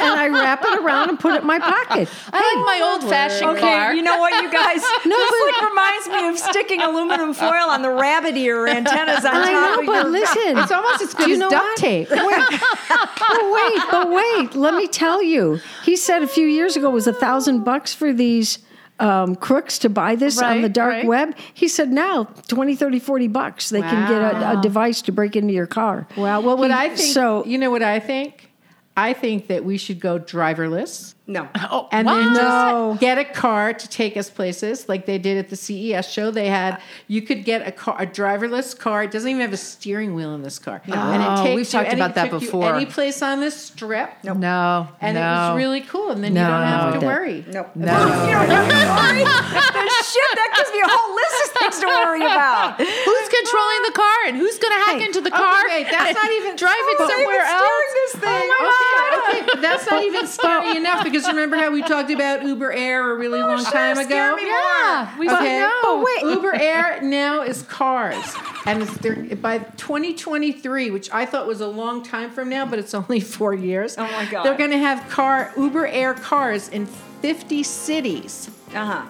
I 0.00 0.28
wrap 0.28 0.62
it 0.64 0.78
around 0.78 1.08
and 1.08 1.18
put 1.18 1.34
it 1.34 1.40
in 1.40 1.46
my 1.46 1.58
pocket. 1.58 2.08
I 2.32 2.38
like 2.38 2.80
my 2.80 2.88
old 2.88 3.10
fashioned 3.10 3.50
Okay, 3.50 3.60
car. 3.60 3.94
you 3.94 4.02
know 4.02 4.18
what, 4.20 4.32
you 4.40 4.50
guys? 4.52 4.80
No, 5.04 5.16
this 5.16 5.30
but- 5.30 5.60
like 5.60 5.70
reminds 5.70 6.06
me 6.08 6.28
of 6.28 6.38
sticking 6.38 6.80
aluminum 6.82 7.34
foil 7.34 7.68
on 7.68 7.82
the 7.82 7.90
rabbit 7.90 8.36
ear 8.36 8.68
antennas 8.68 9.24
on 9.24 9.34
I 9.34 9.50
top 9.52 9.76
know, 9.76 9.80
of 9.80 9.86
but 9.86 10.02
your. 10.04 10.10
listen. 10.12 10.58
it's 10.58 10.70
almost 10.70 11.02
as 11.02 11.14
good 11.14 11.26
you 11.26 11.32
as 11.34 11.38
know 11.40 11.50
duct 11.50 11.64
what? 11.64 11.76
tape. 11.78 12.08
but 12.10 13.52
wait, 13.52 13.82
but 13.90 14.08
wait. 14.10 14.54
Let 14.54 14.74
me 14.74 14.86
tell 14.86 15.20
you. 15.20 15.60
He 15.84 15.96
said 15.96 16.22
a 16.22 16.28
few 16.28 16.46
years 16.46 16.76
ago 16.76 16.90
it 16.90 16.92
was 16.94 17.08
a 17.08 17.12
thousand 17.12 17.64
bucks 17.64 17.92
for 17.92 18.12
these 18.12 18.58
um, 18.98 19.34
crooks 19.36 19.78
to 19.80 19.88
buy 19.88 20.14
this 20.16 20.40
on 20.40 20.62
the 20.62 20.68
dark 20.68 20.92
right. 20.92 21.06
web. 21.06 21.34
He 21.54 21.68
said 21.68 21.90
now 21.90 22.24
20, 22.48 22.76
30, 22.76 22.98
40 22.98 23.28
bucks 23.28 23.70
they 23.70 23.80
can 23.80 24.08
get 24.08 24.20
a, 24.20 24.58
a 24.58 24.62
device 24.62 25.02
to 25.02 25.12
break 25.12 25.36
into 25.36 25.52
your 25.52 25.66
car. 25.66 26.06
Well, 26.16 26.42
well, 26.42 26.56
what 26.56 26.70
He- 26.70 26.76
I 26.76 26.88
think. 26.88 27.12
So 27.12 27.44
you 27.44 27.58
know 27.58 27.70
what 27.70 27.82
I 27.82 28.00
think? 28.00 28.50
I 28.96 29.14
think 29.14 29.46
that 29.46 29.64
we 29.64 29.78
should 29.78 30.00
go 30.00 30.18
driverless. 30.18 31.14
No. 31.24 31.48
oh, 31.70 31.88
and 31.92 32.06
what? 32.06 32.14
then 32.16 32.32
No. 32.34 32.88
just 32.92 33.00
get 33.00 33.16
a 33.16 33.24
car 33.24 33.72
to 33.72 33.88
take 33.88 34.16
us 34.16 34.28
places 34.28 34.88
like 34.88 35.06
they 35.06 35.18
did 35.18 35.38
at 35.38 35.50
the 35.50 35.56
CES 35.56 36.10
show. 36.10 36.32
They 36.32 36.48
had 36.48 36.80
you 37.06 37.22
could 37.22 37.44
get 37.44 37.66
a 37.66 37.70
car, 37.70 37.94
a 38.02 38.06
driverless 38.06 38.76
car. 38.76 39.04
It 39.04 39.12
doesn't 39.12 39.28
even 39.30 39.40
have 39.40 39.52
a 39.52 39.56
steering 39.56 40.14
wheel 40.16 40.34
in 40.34 40.42
this 40.42 40.58
car, 40.58 40.82
and 40.84 40.92
it 41.22 41.28
Oh, 41.28 41.44
takes 41.44 41.54
we've 41.56 41.70
talked 41.70 41.90
any- 41.90 42.00
about 42.00 42.16
that 42.16 42.30
before. 42.30 42.74
Any 42.74 42.86
place 42.86 43.22
on 43.22 43.38
this 43.40 43.54
strip, 43.56 44.10
no, 44.24 44.32
No. 44.34 44.88
and 45.00 45.14
no. 45.14 45.20
it 45.20 45.24
was 45.24 45.56
really 45.58 45.80
cool. 45.82 46.10
And 46.10 46.24
then 46.24 46.34
No, 46.34 46.42
you 46.42 46.48
don't 46.48 46.62
have 46.66 46.94
to 46.94 47.00
that- 47.00 47.06
worry. 47.06 47.44
No. 47.48 47.66
No. 47.76 47.92
You 48.26 48.34
don't 48.34 48.50
have 48.50 48.88
to 48.88 48.94
worry. 48.98 49.22
Shit. 50.02 50.32
That 50.34 50.50
gives 50.56 50.70
me 50.72 50.80
a 50.82 50.88
whole 50.90 51.14
list 51.14 51.36
of 51.46 51.48
things 51.56 51.78
to 51.80 51.86
worry 51.86 52.20
about. 52.24 52.76
Who's 52.80 53.28
controlling 53.30 53.82
the 53.86 53.92
car 53.94 54.16
and 54.26 54.36
who's 54.36 54.58
going 54.58 54.72
to 54.74 54.80
hack 54.90 55.00
into 55.00 55.20
the 55.20 55.30
car? 55.30 55.62
wait, 55.68 55.86
that's 55.90 56.14
not 56.14 56.30
even 56.32 56.56
drive 56.56 56.74
it 56.76 56.96
Oh, 56.98 57.08
somewhere 57.08 57.46
else. 57.46 57.88
this 57.94 58.12
thing. 58.20 58.48
Oh 58.50 59.28
okay, 59.30 59.42
okay, 59.42 59.60
that's 59.60 59.86
not 59.90 60.02
even 60.02 60.26
scary 60.26 60.76
enough 60.76 61.04
because 61.12 61.26
remember 61.28 61.56
how 61.56 61.70
we 61.70 61.82
talked 61.82 62.10
about 62.10 62.42
Uber 62.42 62.72
Air 62.72 63.12
a 63.12 63.14
really 63.14 63.40
long 63.40 63.62
time 63.64 63.98
ago? 63.98 64.36
Yeah, 64.40 65.18
we 65.18 65.28
Okay, 65.28 65.58
know. 65.58 65.80
but 65.82 66.04
wait. 66.24 66.34
Uber 66.34 66.54
Air 66.54 67.00
now 67.02 67.42
is 67.42 67.62
cars, 67.62 68.34
and 68.66 68.82
it's 68.82 68.96
they're, 68.98 69.16
by 69.36 69.58
2023, 69.58 70.90
which 70.90 71.10
I 71.12 71.26
thought 71.26 71.46
was 71.46 71.60
a 71.60 71.66
long 71.68 72.02
time 72.02 72.30
from 72.30 72.48
now, 72.48 72.66
but 72.66 72.78
it's 72.78 72.94
only 72.94 73.20
four 73.20 73.54
years. 73.54 73.96
Oh 73.98 74.02
my 74.02 74.24
God. 74.30 74.44
They're 74.44 74.56
going 74.56 74.70
to 74.70 74.78
have 74.78 75.08
car 75.10 75.52
Uber 75.56 75.86
Air 75.86 76.14
cars 76.14 76.68
in 76.68 76.86
50 76.86 77.62
cities. 77.62 78.50
Uh 78.74 78.86
huh. 78.86 79.02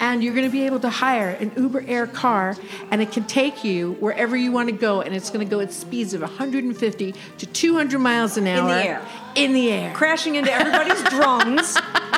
And 0.00 0.22
you're 0.22 0.34
going 0.34 0.46
to 0.46 0.52
be 0.52 0.66
able 0.66 0.80
to 0.80 0.90
hire 0.90 1.30
an 1.30 1.52
Uber 1.56 1.84
Air 1.86 2.06
car, 2.06 2.56
and 2.90 3.00
it 3.00 3.12
can 3.12 3.24
take 3.24 3.64
you 3.64 3.92
wherever 4.00 4.36
you 4.36 4.52
want 4.52 4.68
to 4.68 4.74
go, 4.74 5.00
and 5.00 5.14
it's 5.14 5.30
going 5.30 5.46
to 5.46 5.50
go 5.50 5.60
at 5.60 5.72
speeds 5.72 6.14
of 6.14 6.20
150 6.20 7.14
to 7.38 7.46
200 7.46 7.98
miles 7.98 8.36
an 8.36 8.46
hour 8.46 8.60
in 8.60 8.66
the 8.66 8.84
air. 8.84 9.08
In 9.34 9.52
the 9.52 9.70
air. 9.70 9.94
Crashing 9.94 10.34
into 10.36 10.52
everybody's 10.52 11.02
drones 11.04 11.76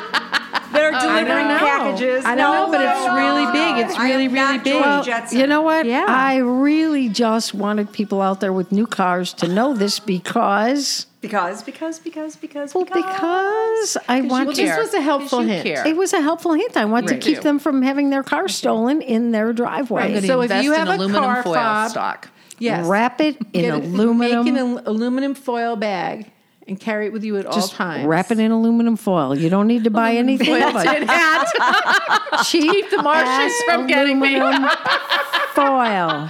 that 1.01 1.09
are 1.09 1.17
I 1.17 1.23
don't 1.23 1.47
know. 1.47 1.57
packages. 1.59 2.25
I 2.25 2.35
don't 2.35 2.37
No, 2.37 2.65
know, 2.65 2.71
but 2.71 2.77
no, 2.83 2.91
it's 2.91 3.07
no, 3.07 3.15
really 3.15 3.45
no, 3.45 3.51
big. 3.53 3.85
It's 3.85 3.95
I 3.97 4.03
really, 4.09 4.27
really 4.27 4.57
big. 4.59 4.81
Well, 4.81 5.05
You 5.31 5.47
know 5.47 5.61
what? 5.61 5.85
Yeah. 5.85 6.05
I 6.07 6.37
really 6.37 7.09
just 7.09 7.53
wanted 7.53 7.91
people 7.91 8.21
out 8.21 8.39
there 8.39 8.53
with 8.53 8.71
new 8.71 8.85
cars 8.87 9.33
to 9.35 9.47
know 9.47 9.73
this 9.73 9.99
because, 9.99 11.05
Because, 11.21 11.63
because, 11.63 11.99
because, 11.99 12.35
because, 12.35 12.73
well, 12.73 12.85
because 12.85 13.97
I 14.07 14.21
want 14.21 14.47
Well, 14.47 14.55
this 14.55 14.77
was 14.77 14.93
a 14.93 15.01
helpful 15.01 15.39
hint. 15.41 15.63
care. 15.63 15.85
It 15.87 15.95
was 15.97 16.13
a 16.13 16.21
helpful 16.21 16.53
hint. 16.53 16.77
I 16.77 16.85
want 16.85 17.09
Right. 17.09 17.21
to 17.21 17.25
keep 17.33 17.41
them 17.41 17.59
from 17.59 17.81
having 17.81 18.09
their 18.09 18.23
car 18.23 18.47
stolen 18.47 19.01
in 19.01 19.31
their 19.31 19.53
driveway. 19.53 20.03
I'm 20.03 20.09
going 20.11 20.21
to 20.21 20.27
So 20.27 20.41
if 20.41 20.63
you 20.63 20.71
have 20.73 20.87
in 20.87 20.93
a 20.93 20.97
aluminum 20.97 21.23
car 21.23 21.43
foil 21.43 21.53
fob- 21.55 21.91
stock. 21.91 22.29
Yes. 22.59 22.85
Wrap 22.87 23.21
it 23.21 23.37
in 23.53 23.61
Get 23.61 23.63
it- 23.65 23.83
aluminum. 23.85 24.43
Make 24.45 24.53
an 24.53 24.81
aluminum 24.85 25.33
foil 25.33 25.75
bag 25.77 26.29
and 26.69 26.79
carry 26.79 27.07
it 27.07 27.11
with 27.13 27.23
you 27.23 27.35
at 27.37 27.45
all 27.47 27.67
times. 27.67 28.05
wrap 28.05 28.31
it 28.31 28.39
in 28.39 28.51
aluminum 28.51 28.95
foil. 28.95 29.35
You 29.35 29.49
don't 29.49 29.67
need 29.67 29.83
to 29.85 29.89
buy 29.89 30.13
anything 30.13 30.59
but 30.59 30.83
cheap. 32.45 32.71
Keep 32.71 32.91
the 32.91 33.01
Martians 33.01 33.27
ass 33.27 33.63
from 33.65 33.87
getting 33.87 34.19
me. 34.19 34.37
aluminum 34.39 34.69
foil. 35.53 36.29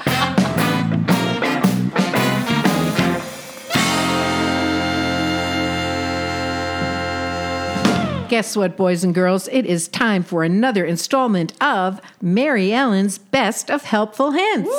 Guess 8.29 8.55
what, 8.55 8.77
boys 8.77 9.03
and 9.03 9.15
girls? 9.15 9.47
It 9.51 9.65
is 9.65 9.87
time 9.87 10.21
for 10.21 10.43
another 10.43 10.85
installment 10.85 11.51
of 11.63 11.99
Mary 12.21 12.71
Ellen's 12.71 13.17
Best 13.17 13.71
of 13.71 13.85
Helpful 13.85 14.31
Hints. 14.33 14.69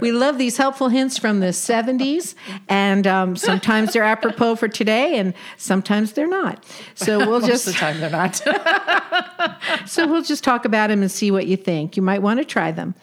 We 0.00 0.12
love 0.12 0.36
these 0.38 0.56
helpful 0.58 0.88
hints 0.88 1.16
from 1.16 1.40
the 1.40 1.46
70s, 1.48 2.34
and 2.68 3.06
um, 3.06 3.36
sometimes 3.36 3.92
they're 3.94 4.02
apropos 4.04 4.56
for 4.56 4.68
today, 4.68 5.16
and 5.18 5.32
sometimes 5.56 6.12
they're 6.12 6.26
not. 6.28 6.62
So 6.94 7.18
we'll 7.30 7.40
just 7.40 7.64
the 7.64 7.72
time 7.72 8.00
they're 8.00 8.10
not. 8.10 8.40
So 9.86 10.06
we'll 10.06 10.22
just 10.22 10.42
talk 10.44 10.64
about 10.64 10.88
them 10.88 11.02
and 11.02 11.10
see 11.10 11.30
what 11.30 11.46
you 11.46 11.56
think. 11.56 11.96
You 11.96 12.02
might 12.02 12.22
want 12.22 12.38
to 12.40 12.44
try 12.44 12.72
them. 12.72 12.94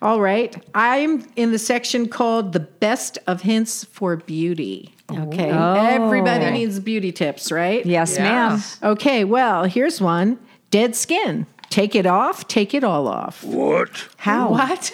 All 0.00 0.20
right. 0.20 0.56
I'm 0.74 1.26
in 1.36 1.52
the 1.52 1.58
section 1.58 2.08
called 2.08 2.52
The 2.52 2.60
Best 2.60 3.18
of 3.26 3.42
Hints 3.42 3.84
for 3.84 4.16
Beauty. 4.16 4.94
Okay. 5.10 5.50
Everybody 5.50 6.50
needs 6.50 6.78
beauty 6.80 7.12
tips, 7.12 7.50
right? 7.52 7.84
Yes, 7.84 8.16
Yeah. 8.16 8.22
ma'am. 8.22 8.62
Okay. 8.82 9.24
Well, 9.24 9.64
here's 9.64 10.00
one 10.00 10.38
dead 10.70 10.94
skin. 10.94 11.46
Take 11.70 11.94
it 11.94 12.06
off, 12.06 12.48
take 12.48 12.74
it 12.74 12.82
all 12.82 13.06
off. 13.08 13.44
What? 13.44 14.08
How? 14.16 14.50
what? 14.50 14.90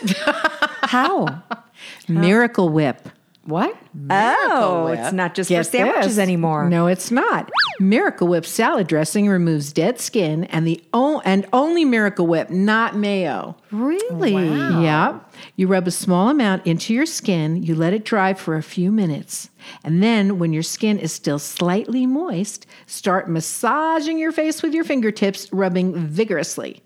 How? 0.83 1.43
Miracle 2.09 2.69
Whip. 2.69 3.09
What? 3.47 3.77
Oh, 4.11 4.87
Whip. 4.87 4.99
it's 4.99 5.13
not 5.13 5.35
just 5.35 5.51
Get 5.51 5.59
for 5.67 5.71
sandwiches 5.71 6.17
this. 6.17 6.23
anymore. 6.23 6.69
No, 6.71 6.87
it's 6.87 7.11
not. 7.11 7.51
Miracle 7.79 8.27
Whip 8.27 8.47
salad 8.47 8.87
dressing 8.87 9.29
removes 9.29 9.71
dead 9.73 10.01
skin 10.01 10.45
and 10.45 10.67
the 10.67 10.83
o- 10.95 11.21
and 11.27 11.47
only 11.53 11.85
Miracle 11.85 12.27
Whip, 12.27 12.49
not 12.49 12.97
mayo. 12.97 13.55
Really? 13.71 14.33
Wow. 14.33 14.81
Yeah. 14.83 15.21
You 15.57 15.67
rub 15.67 15.87
a 15.87 15.91
small 15.91 16.31
amount 16.31 16.67
into 16.67 16.95
your 16.95 17.05
skin, 17.05 17.63
you 17.63 17.75
let 17.75 17.93
it 17.93 18.05
dry 18.07 18.33
for 18.33 18.57
a 18.57 18.63
few 18.63 18.91
minutes. 18.91 19.51
And 19.85 20.03
then, 20.03 20.39
when 20.39 20.53
your 20.55 20.63
skin 20.63 20.99
is 20.99 21.13
still 21.13 21.39
slightly 21.39 22.07
moist, 22.07 22.67
start 22.87 23.29
massaging 23.29 24.19
your 24.19 24.33
face 24.33 24.63
with 24.63 24.73
your 24.73 24.85
fingertips, 24.85 25.53
rubbing 25.53 25.95
vigorously. 25.95 26.81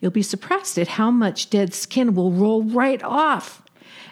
You'll 0.00 0.12
be 0.12 0.22
surprised 0.22 0.78
at 0.78 0.86
how 0.86 1.10
much 1.10 1.50
dead 1.50 1.74
skin 1.74 2.14
will 2.14 2.30
roll 2.30 2.62
right 2.62 3.02
off. 3.02 3.62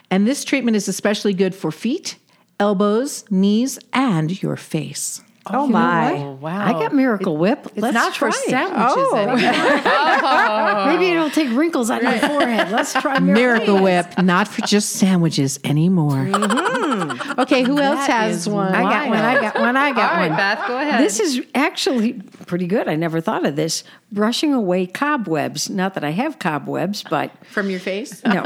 And 0.09 0.25
this 0.25 0.43
treatment 0.43 0.77
is 0.77 0.87
especially 0.87 1.33
good 1.33 1.53
for 1.53 1.71
feet, 1.71 2.17
elbows, 2.59 3.25
knees, 3.29 3.77
and 3.93 4.41
your 4.41 4.55
face. 4.55 5.21
Oh, 5.53 5.65
You 5.65 5.71
my. 5.71 6.13
Oh, 6.17 6.31
wow. 6.33 6.65
I 6.65 6.71
got 6.73 6.93
Miracle 6.93 7.37
Whip. 7.37 7.65
It's 7.67 7.77
Let's 7.77 7.93
not 7.93 8.13
try 8.13 8.31
for 8.31 8.37
it. 8.37 8.49
sandwiches 8.49 8.95
oh. 8.97 9.15
anymore. 9.15 9.37
Maybe 10.87 11.05
oh. 11.07 11.13
it'll 11.13 11.29
take 11.29 11.49
wrinkles 11.51 11.89
out 11.89 12.03
on 12.03 12.11
your 12.11 12.21
forehead. 12.21 12.71
Let's 12.71 12.93
try 12.93 13.19
Miracle, 13.19 13.77
Miracle 13.77 13.83
Whip, 13.83 14.17
not 14.19 14.47
for 14.47 14.61
just 14.61 14.91
sandwiches 14.91 15.59
anymore. 15.63 16.25
Mm-hmm. 16.25 17.39
Okay, 17.39 17.63
who 17.63 17.79
else 17.79 18.07
That 18.07 18.09
has 18.09 18.37
is 18.41 18.49
one? 18.49 18.73
I 18.73 18.83
got 18.83 19.09
one. 19.09 19.17
I 19.19 19.41
got 19.41 19.59
one. 19.59 19.77
I 19.77 19.91
got 19.91 20.11
All 20.11 20.17
right, 20.17 20.29
one. 20.29 20.37
Beth, 20.37 20.67
go 20.67 20.77
ahead. 20.79 21.03
This 21.03 21.19
is 21.19 21.45
actually 21.53 22.13
pretty 22.45 22.67
good. 22.67 22.87
I 22.87 22.95
never 22.95 23.21
thought 23.21 23.45
of 23.45 23.55
this. 23.55 23.83
Brushing 24.11 24.53
away 24.53 24.85
cobwebs. 24.87 25.69
Not 25.69 25.93
that 25.95 26.03
I 26.03 26.11
have 26.11 26.39
cobwebs, 26.39 27.03
but 27.03 27.31
From 27.47 27.69
your 27.69 27.79
face? 27.79 28.23
no. 28.25 28.43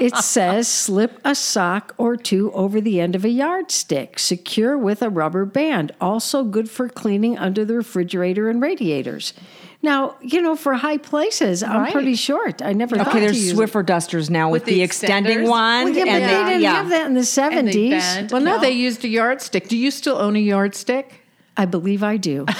it 0.00 0.14
says 0.16 0.68
slip 0.68 1.20
a 1.24 1.34
sock 1.34 1.94
or 1.98 2.16
two 2.16 2.52
over 2.52 2.80
the 2.80 3.00
end 3.00 3.14
of 3.14 3.24
a 3.24 3.28
yardstick, 3.28 4.18
secure 4.18 4.78
with 4.78 5.02
a 5.02 5.10
rubber 5.10 5.44
band. 5.44 5.92
Also 6.08 6.42
good 6.42 6.70
for 6.70 6.88
cleaning 6.88 7.36
under 7.36 7.66
the 7.66 7.74
refrigerator 7.74 8.48
and 8.48 8.62
radiators. 8.62 9.34
Now, 9.82 10.16
you 10.22 10.40
know, 10.40 10.56
for 10.56 10.72
high 10.72 10.96
places, 10.96 11.62
I'm 11.62 11.82
Right. 11.82 11.92
pretty 11.92 12.14
short. 12.14 12.62
I 12.62 12.72
never 12.72 12.96
thought 12.96 13.08
Okay, 13.08 13.20
to 13.20 13.26
there's 13.26 13.44
use 13.50 13.52
Swiffer 13.58 13.84
dusters 13.84 14.30
now 14.30 14.46
with, 14.50 14.62
With 14.62 14.64
the 14.70 14.74
the, 14.76 14.82
extending 14.82 15.40
extenders? 15.40 15.48
one. 15.50 15.84
Well, 15.84 15.94
yeah, 15.94 16.04
but 16.04 16.08
and 16.14 16.24
they 16.24 16.44
didn't 16.50 16.62
yeah. 16.62 16.72
have 16.72 16.88
that 16.88 17.06
in 17.06 17.14
the 17.14 17.40
And 17.42 17.68
they 17.68 17.72
70s. 17.90 17.90
bend. 18.14 18.30
Well, 18.32 18.40
no, 18.40 18.54
No. 18.56 18.60
they 18.62 18.70
used 18.72 19.04
a 19.04 19.08
yardstick. 19.08 19.68
Do 19.68 19.76
you 19.76 19.90
still 19.90 20.16
own 20.16 20.34
a 20.34 20.40
yardstick? 20.40 21.22
I 21.58 21.66
believe 21.66 22.02
I 22.02 22.16
do. 22.16 22.46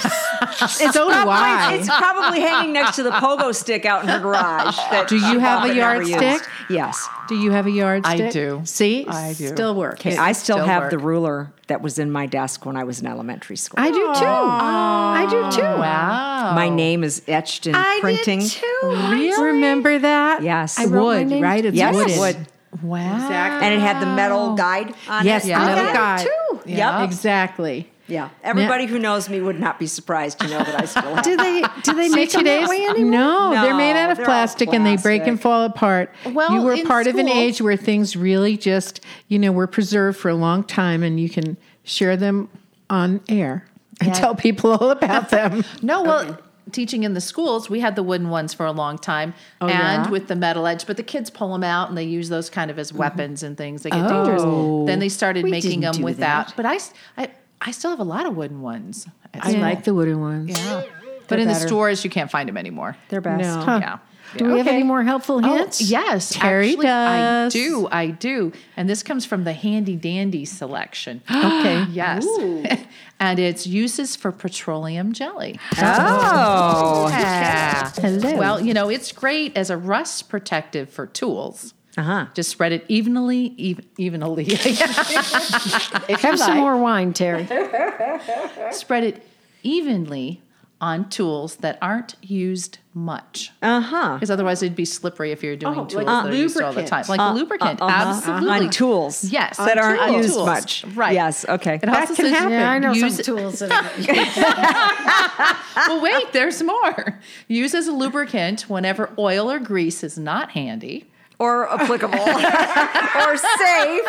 so 0.67 1.09
do 1.09 1.09
I. 1.29 1.75
It's 1.79 1.87
probably 1.87 2.39
hanging 2.41 2.73
next 2.73 2.95
to 2.97 3.03
the 3.03 3.11
pogo 3.11 3.53
stick 3.53 3.85
out 3.85 4.03
in 4.03 4.09
her 4.09 4.19
garage. 4.19 4.75
that 4.91 5.07
Do 5.07 5.17
you 5.17 5.39
have 5.39 5.63
a 5.63 5.67
but 5.67 5.75
never 5.75 6.01
used. 6.01 6.11
yardstick? 6.21 6.49
Yes. 6.69 7.07
Do 7.27 7.35
you 7.35 7.51
have 7.51 7.67
a 7.67 7.71
yardstick? 7.71 8.21
I 8.21 8.29
do. 8.29 8.61
See? 8.65 9.05
I 9.07 9.33
do. 9.33 9.47
Still 9.47 9.75
work. 9.75 9.95
Okay, 9.99 10.17
I 10.17 10.31
still 10.33 10.57
still 10.57 10.65
have 10.65 10.83
work. 10.83 10.91
the 10.91 10.97
ruler 10.97 11.51
that 11.67 11.81
was 11.81 11.99
in 11.99 12.09
my 12.11 12.25
desk 12.25 12.65
when 12.65 12.75
I 12.75 12.83
was 12.83 12.99
in 13.01 13.07
elementary 13.07 13.55
school. 13.57 13.79
I 13.83 13.89
do 13.91 13.93
too. 13.93 14.25
I 14.25 15.27
do 15.29 15.55
too. 15.55 15.61
Wow. 15.63 16.53
my 16.55 16.69
name 16.69 17.03
is 17.03 17.21
etched 17.27 17.67
in 17.67 17.75
I 17.75 17.99
printing. 18.01 18.39
did 18.39 18.49
too. 18.51 19.35
Remember 19.43 19.99
that? 19.99 20.41
Yes. 20.43 20.79
I 20.79 20.85
wrote 20.85 20.91
my 21.05 21.17
wood, 21.19 21.27
name- 21.27 21.43
right? 21.43 21.63
It's 21.65 21.75
Yes, 21.77 21.93
wooden. 21.95 22.19
wood. 22.19 22.37
Wow. 22.83 23.15
Exactly. 23.15 23.65
And 23.67 23.75
it 23.75 23.79
had 23.81 23.99
the 23.99 24.05
metal 24.05 24.55
guide 24.55 24.93
on 25.07 25.25
Yes, 25.25 25.43
it. 25.43 25.47
the 25.47 25.49
Yeah. 25.51 25.65
metal 25.65 25.85
I 25.87 25.93
guide. 25.93 26.27
too. 26.27 26.59
Yep. 26.65 27.03
Exactly. 27.03 27.89
Yeah. 28.09 28.29
Everybody 28.43 28.85
who 28.85 28.99
knows 28.99 29.29
me 29.29 29.41
would 29.41 29.59
not 29.59 29.79
be 29.79 29.87
surprised 29.87 30.39
to 30.39 30.47
know 30.47 30.59
that 30.59 30.81
I 30.81 30.85
still 30.85 31.15
have 31.15 31.23
Do 31.23 31.37
they 31.37 31.63
do 31.83 31.93
they 31.95 32.09
make 32.09 32.31
them 32.31 32.41
today's 32.41 32.61
that 32.61 32.69
way 32.69 32.85
anymore? 32.85 33.11
no, 33.11 33.51
they're 33.61 33.75
made 33.75 33.95
out 33.95 34.11
of 34.11 34.17
they're 34.17 34.25
plastic 34.25 34.73
and 34.73 34.85
they 34.85 34.97
break 34.97 35.27
and 35.27 35.39
fall 35.39 35.63
apart. 35.63 36.13
Well, 36.25 36.51
you 36.51 36.61
were 36.61 36.73
in 36.73 36.85
part 36.85 37.07
of 37.07 37.15
an 37.15 37.29
age 37.29 37.61
where 37.61 37.77
things 37.77 38.15
really 38.15 38.57
just, 38.57 39.01
you 39.27 39.39
know, 39.39 39.51
were 39.51 39.67
preserved 39.67 40.17
for 40.17 40.29
a 40.29 40.35
long 40.35 40.63
time, 40.63 41.03
and 41.03 41.19
you 41.19 41.29
can 41.29 41.57
share 41.83 42.17
them 42.17 42.49
on 42.89 43.21
air 43.29 43.65
and 44.01 44.13
tell 44.13 44.35
people 44.35 44.71
all 44.71 44.91
about 44.91 45.29
them. 45.31 45.63
No, 45.81 46.03
well, 46.03 46.37
teaching 46.71 47.03
in 47.03 47.13
the 47.13 47.21
schools, 47.21 47.69
we 47.69 47.79
had 47.79 47.95
the 47.95 48.03
wooden 48.03 48.29
ones 48.29 48.53
for 48.53 48.65
a 48.65 48.71
long 48.71 48.97
time 48.97 49.33
oh, 49.61 49.67
and 49.67 50.05
yeah? 50.05 50.09
with 50.09 50.27
the 50.27 50.35
metal 50.35 50.67
edge, 50.67 50.85
but 50.85 50.97
the 50.97 51.03
kids 51.03 51.29
pull 51.29 51.51
them 51.51 51.63
out 51.63 51.89
and 51.89 51.97
they 51.97 52.03
use 52.03 52.29
those 52.29 52.49
kind 52.49 52.71
of 52.71 52.79
as 52.79 52.89
mm-hmm. 52.89 52.99
weapons 52.99 53.43
and 53.43 53.57
things. 53.57 53.83
They 53.83 53.89
get 53.89 54.07
dangerous. 54.07 54.41
Oh. 54.45 54.85
Then 54.85 54.99
they 54.99 55.09
started 55.09 55.45
making 55.45 55.81
them 55.81 56.01
without. 56.01 56.47
that. 56.47 56.55
But 56.55 56.65
I, 56.65 56.75
s- 56.75 56.93
I, 57.17 57.29
I 57.61 57.71
still 57.71 57.91
have 57.91 57.99
a 57.99 58.03
lot 58.05 58.25
of 58.25 58.35
wooden 58.35 58.61
ones. 58.61 59.07
I 59.33 59.51
school. 59.51 59.61
like 59.61 59.83
the 59.83 59.93
wooden 59.93 60.21
ones. 60.21 60.49
Yeah. 60.49 60.83
But 61.27 61.39
in 61.39 61.47
the 61.47 61.55
stores, 61.55 62.03
you 62.03 62.09
can't 62.09 62.31
find 62.31 62.49
them 62.49 62.57
anymore. 62.57 62.97
They're 63.09 63.21
best. 63.21 63.43
No. 63.43 63.77
Yeah. 63.77 63.99
Do 64.37 64.51
we 64.51 64.57
have 64.59 64.67
any 64.67 64.83
more 64.83 65.03
helpful 65.03 65.41
Oh, 65.43 65.57
hints? 65.57 65.81
yes, 65.81 66.29
Terry 66.29 66.71
actually, 66.71 66.85
does. 66.85 67.55
I 67.55 67.57
do. 67.57 67.87
I 67.91 68.07
do. 68.07 68.51
And 68.77 68.87
this 68.87 69.01
comes 69.01 69.25
from 69.25 69.43
the 69.43 69.53
Handy 69.53 69.95
Dandy 69.95 70.45
selection. 70.45 71.21
Okay. 71.29 71.85
yes. 71.91 72.25
and 73.19 73.39
it's 73.39 73.65
uses 73.65 74.15
for 74.15 74.31
petroleum 74.31 75.13
jelly. 75.13 75.59
Oh. 75.77 75.81
oh. 75.81 77.09
Yeah. 77.09 77.91
Hello. 77.95 78.35
Well, 78.37 78.61
you 78.61 78.73
know, 78.73 78.89
it's 78.89 79.11
great 79.11 79.57
as 79.57 79.69
a 79.69 79.77
rust 79.77 80.29
protective 80.29 80.89
for 80.89 81.05
tools. 81.07 81.73
Uh-huh. 81.97 82.27
Just 82.33 82.49
spread 82.49 82.71
it 82.71 82.85
evenly, 82.87 83.53
even, 83.57 83.85
evenly. 83.97 84.43
Have 84.53 86.37
some 86.39 86.57
more 86.57 86.77
wine, 86.77 87.13
Terry. 87.13 87.45
spread 88.71 89.03
it 89.03 89.25
evenly 89.63 90.41
on 90.81 91.09
tools 91.09 91.57
that 91.57 91.77
aren't 91.81 92.15
used 92.21 92.77
much. 92.93 93.51
Uh-huh. 93.61 94.13
Because 94.13 94.31
otherwise, 94.31 94.63
it'd 94.63 94.77
be 94.77 94.85
slippery 94.85 95.31
if 95.33 95.43
you're 95.43 95.57
doing 95.57 95.73
Oh, 95.73 95.83
tools 95.85 95.93
like 95.95 96.05
that 96.05 96.27
are 96.27 96.33
used 96.33 96.61
all 96.61 96.71
the 96.71 96.85
time, 96.85 97.01
lubricant. 97.01 97.09
like 97.09 97.19
a 97.19 97.33
lubricant. 97.33 97.79
Absolutely, 97.81 98.49
On 98.65 98.69
tools. 98.69 99.23
Yes, 99.25 99.57
That 99.57 99.77
aren't 99.77 99.99
tools. 99.99 100.25
used 100.25 100.37
much. 100.39 100.85
Right. 100.95 101.13
Yes. 101.15 101.43
Okay. 101.49 101.79
It 101.83 101.89
also 101.89 102.15
can 102.15 102.25
says- 102.25 102.31
happen. 102.33 102.51
Yeah, 102.51 102.71
I 102.71 102.79
know 102.79 102.93
Use 102.93 103.15
some 103.15 103.23
tools. 103.25 103.59
That 103.59 103.73
well, 105.89 106.01
wait, 106.01 106.31
there's 106.31 106.61
more. 106.63 107.19
Use 107.49 107.73
as 107.73 107.87
a 107.87 107.91
lubricant 107.91 108.61
whenever 108.69 109.09
oil 109.17 109.51
or 109.51 109.59
grease 109.59 110.01
is 110.03 110.17
not 110.17 110.51
handy. 110.51 111.07
Or 111.39 111.71
applicable. 111.71 112.19
or 112.19 113.37
safe. 113.37 114.01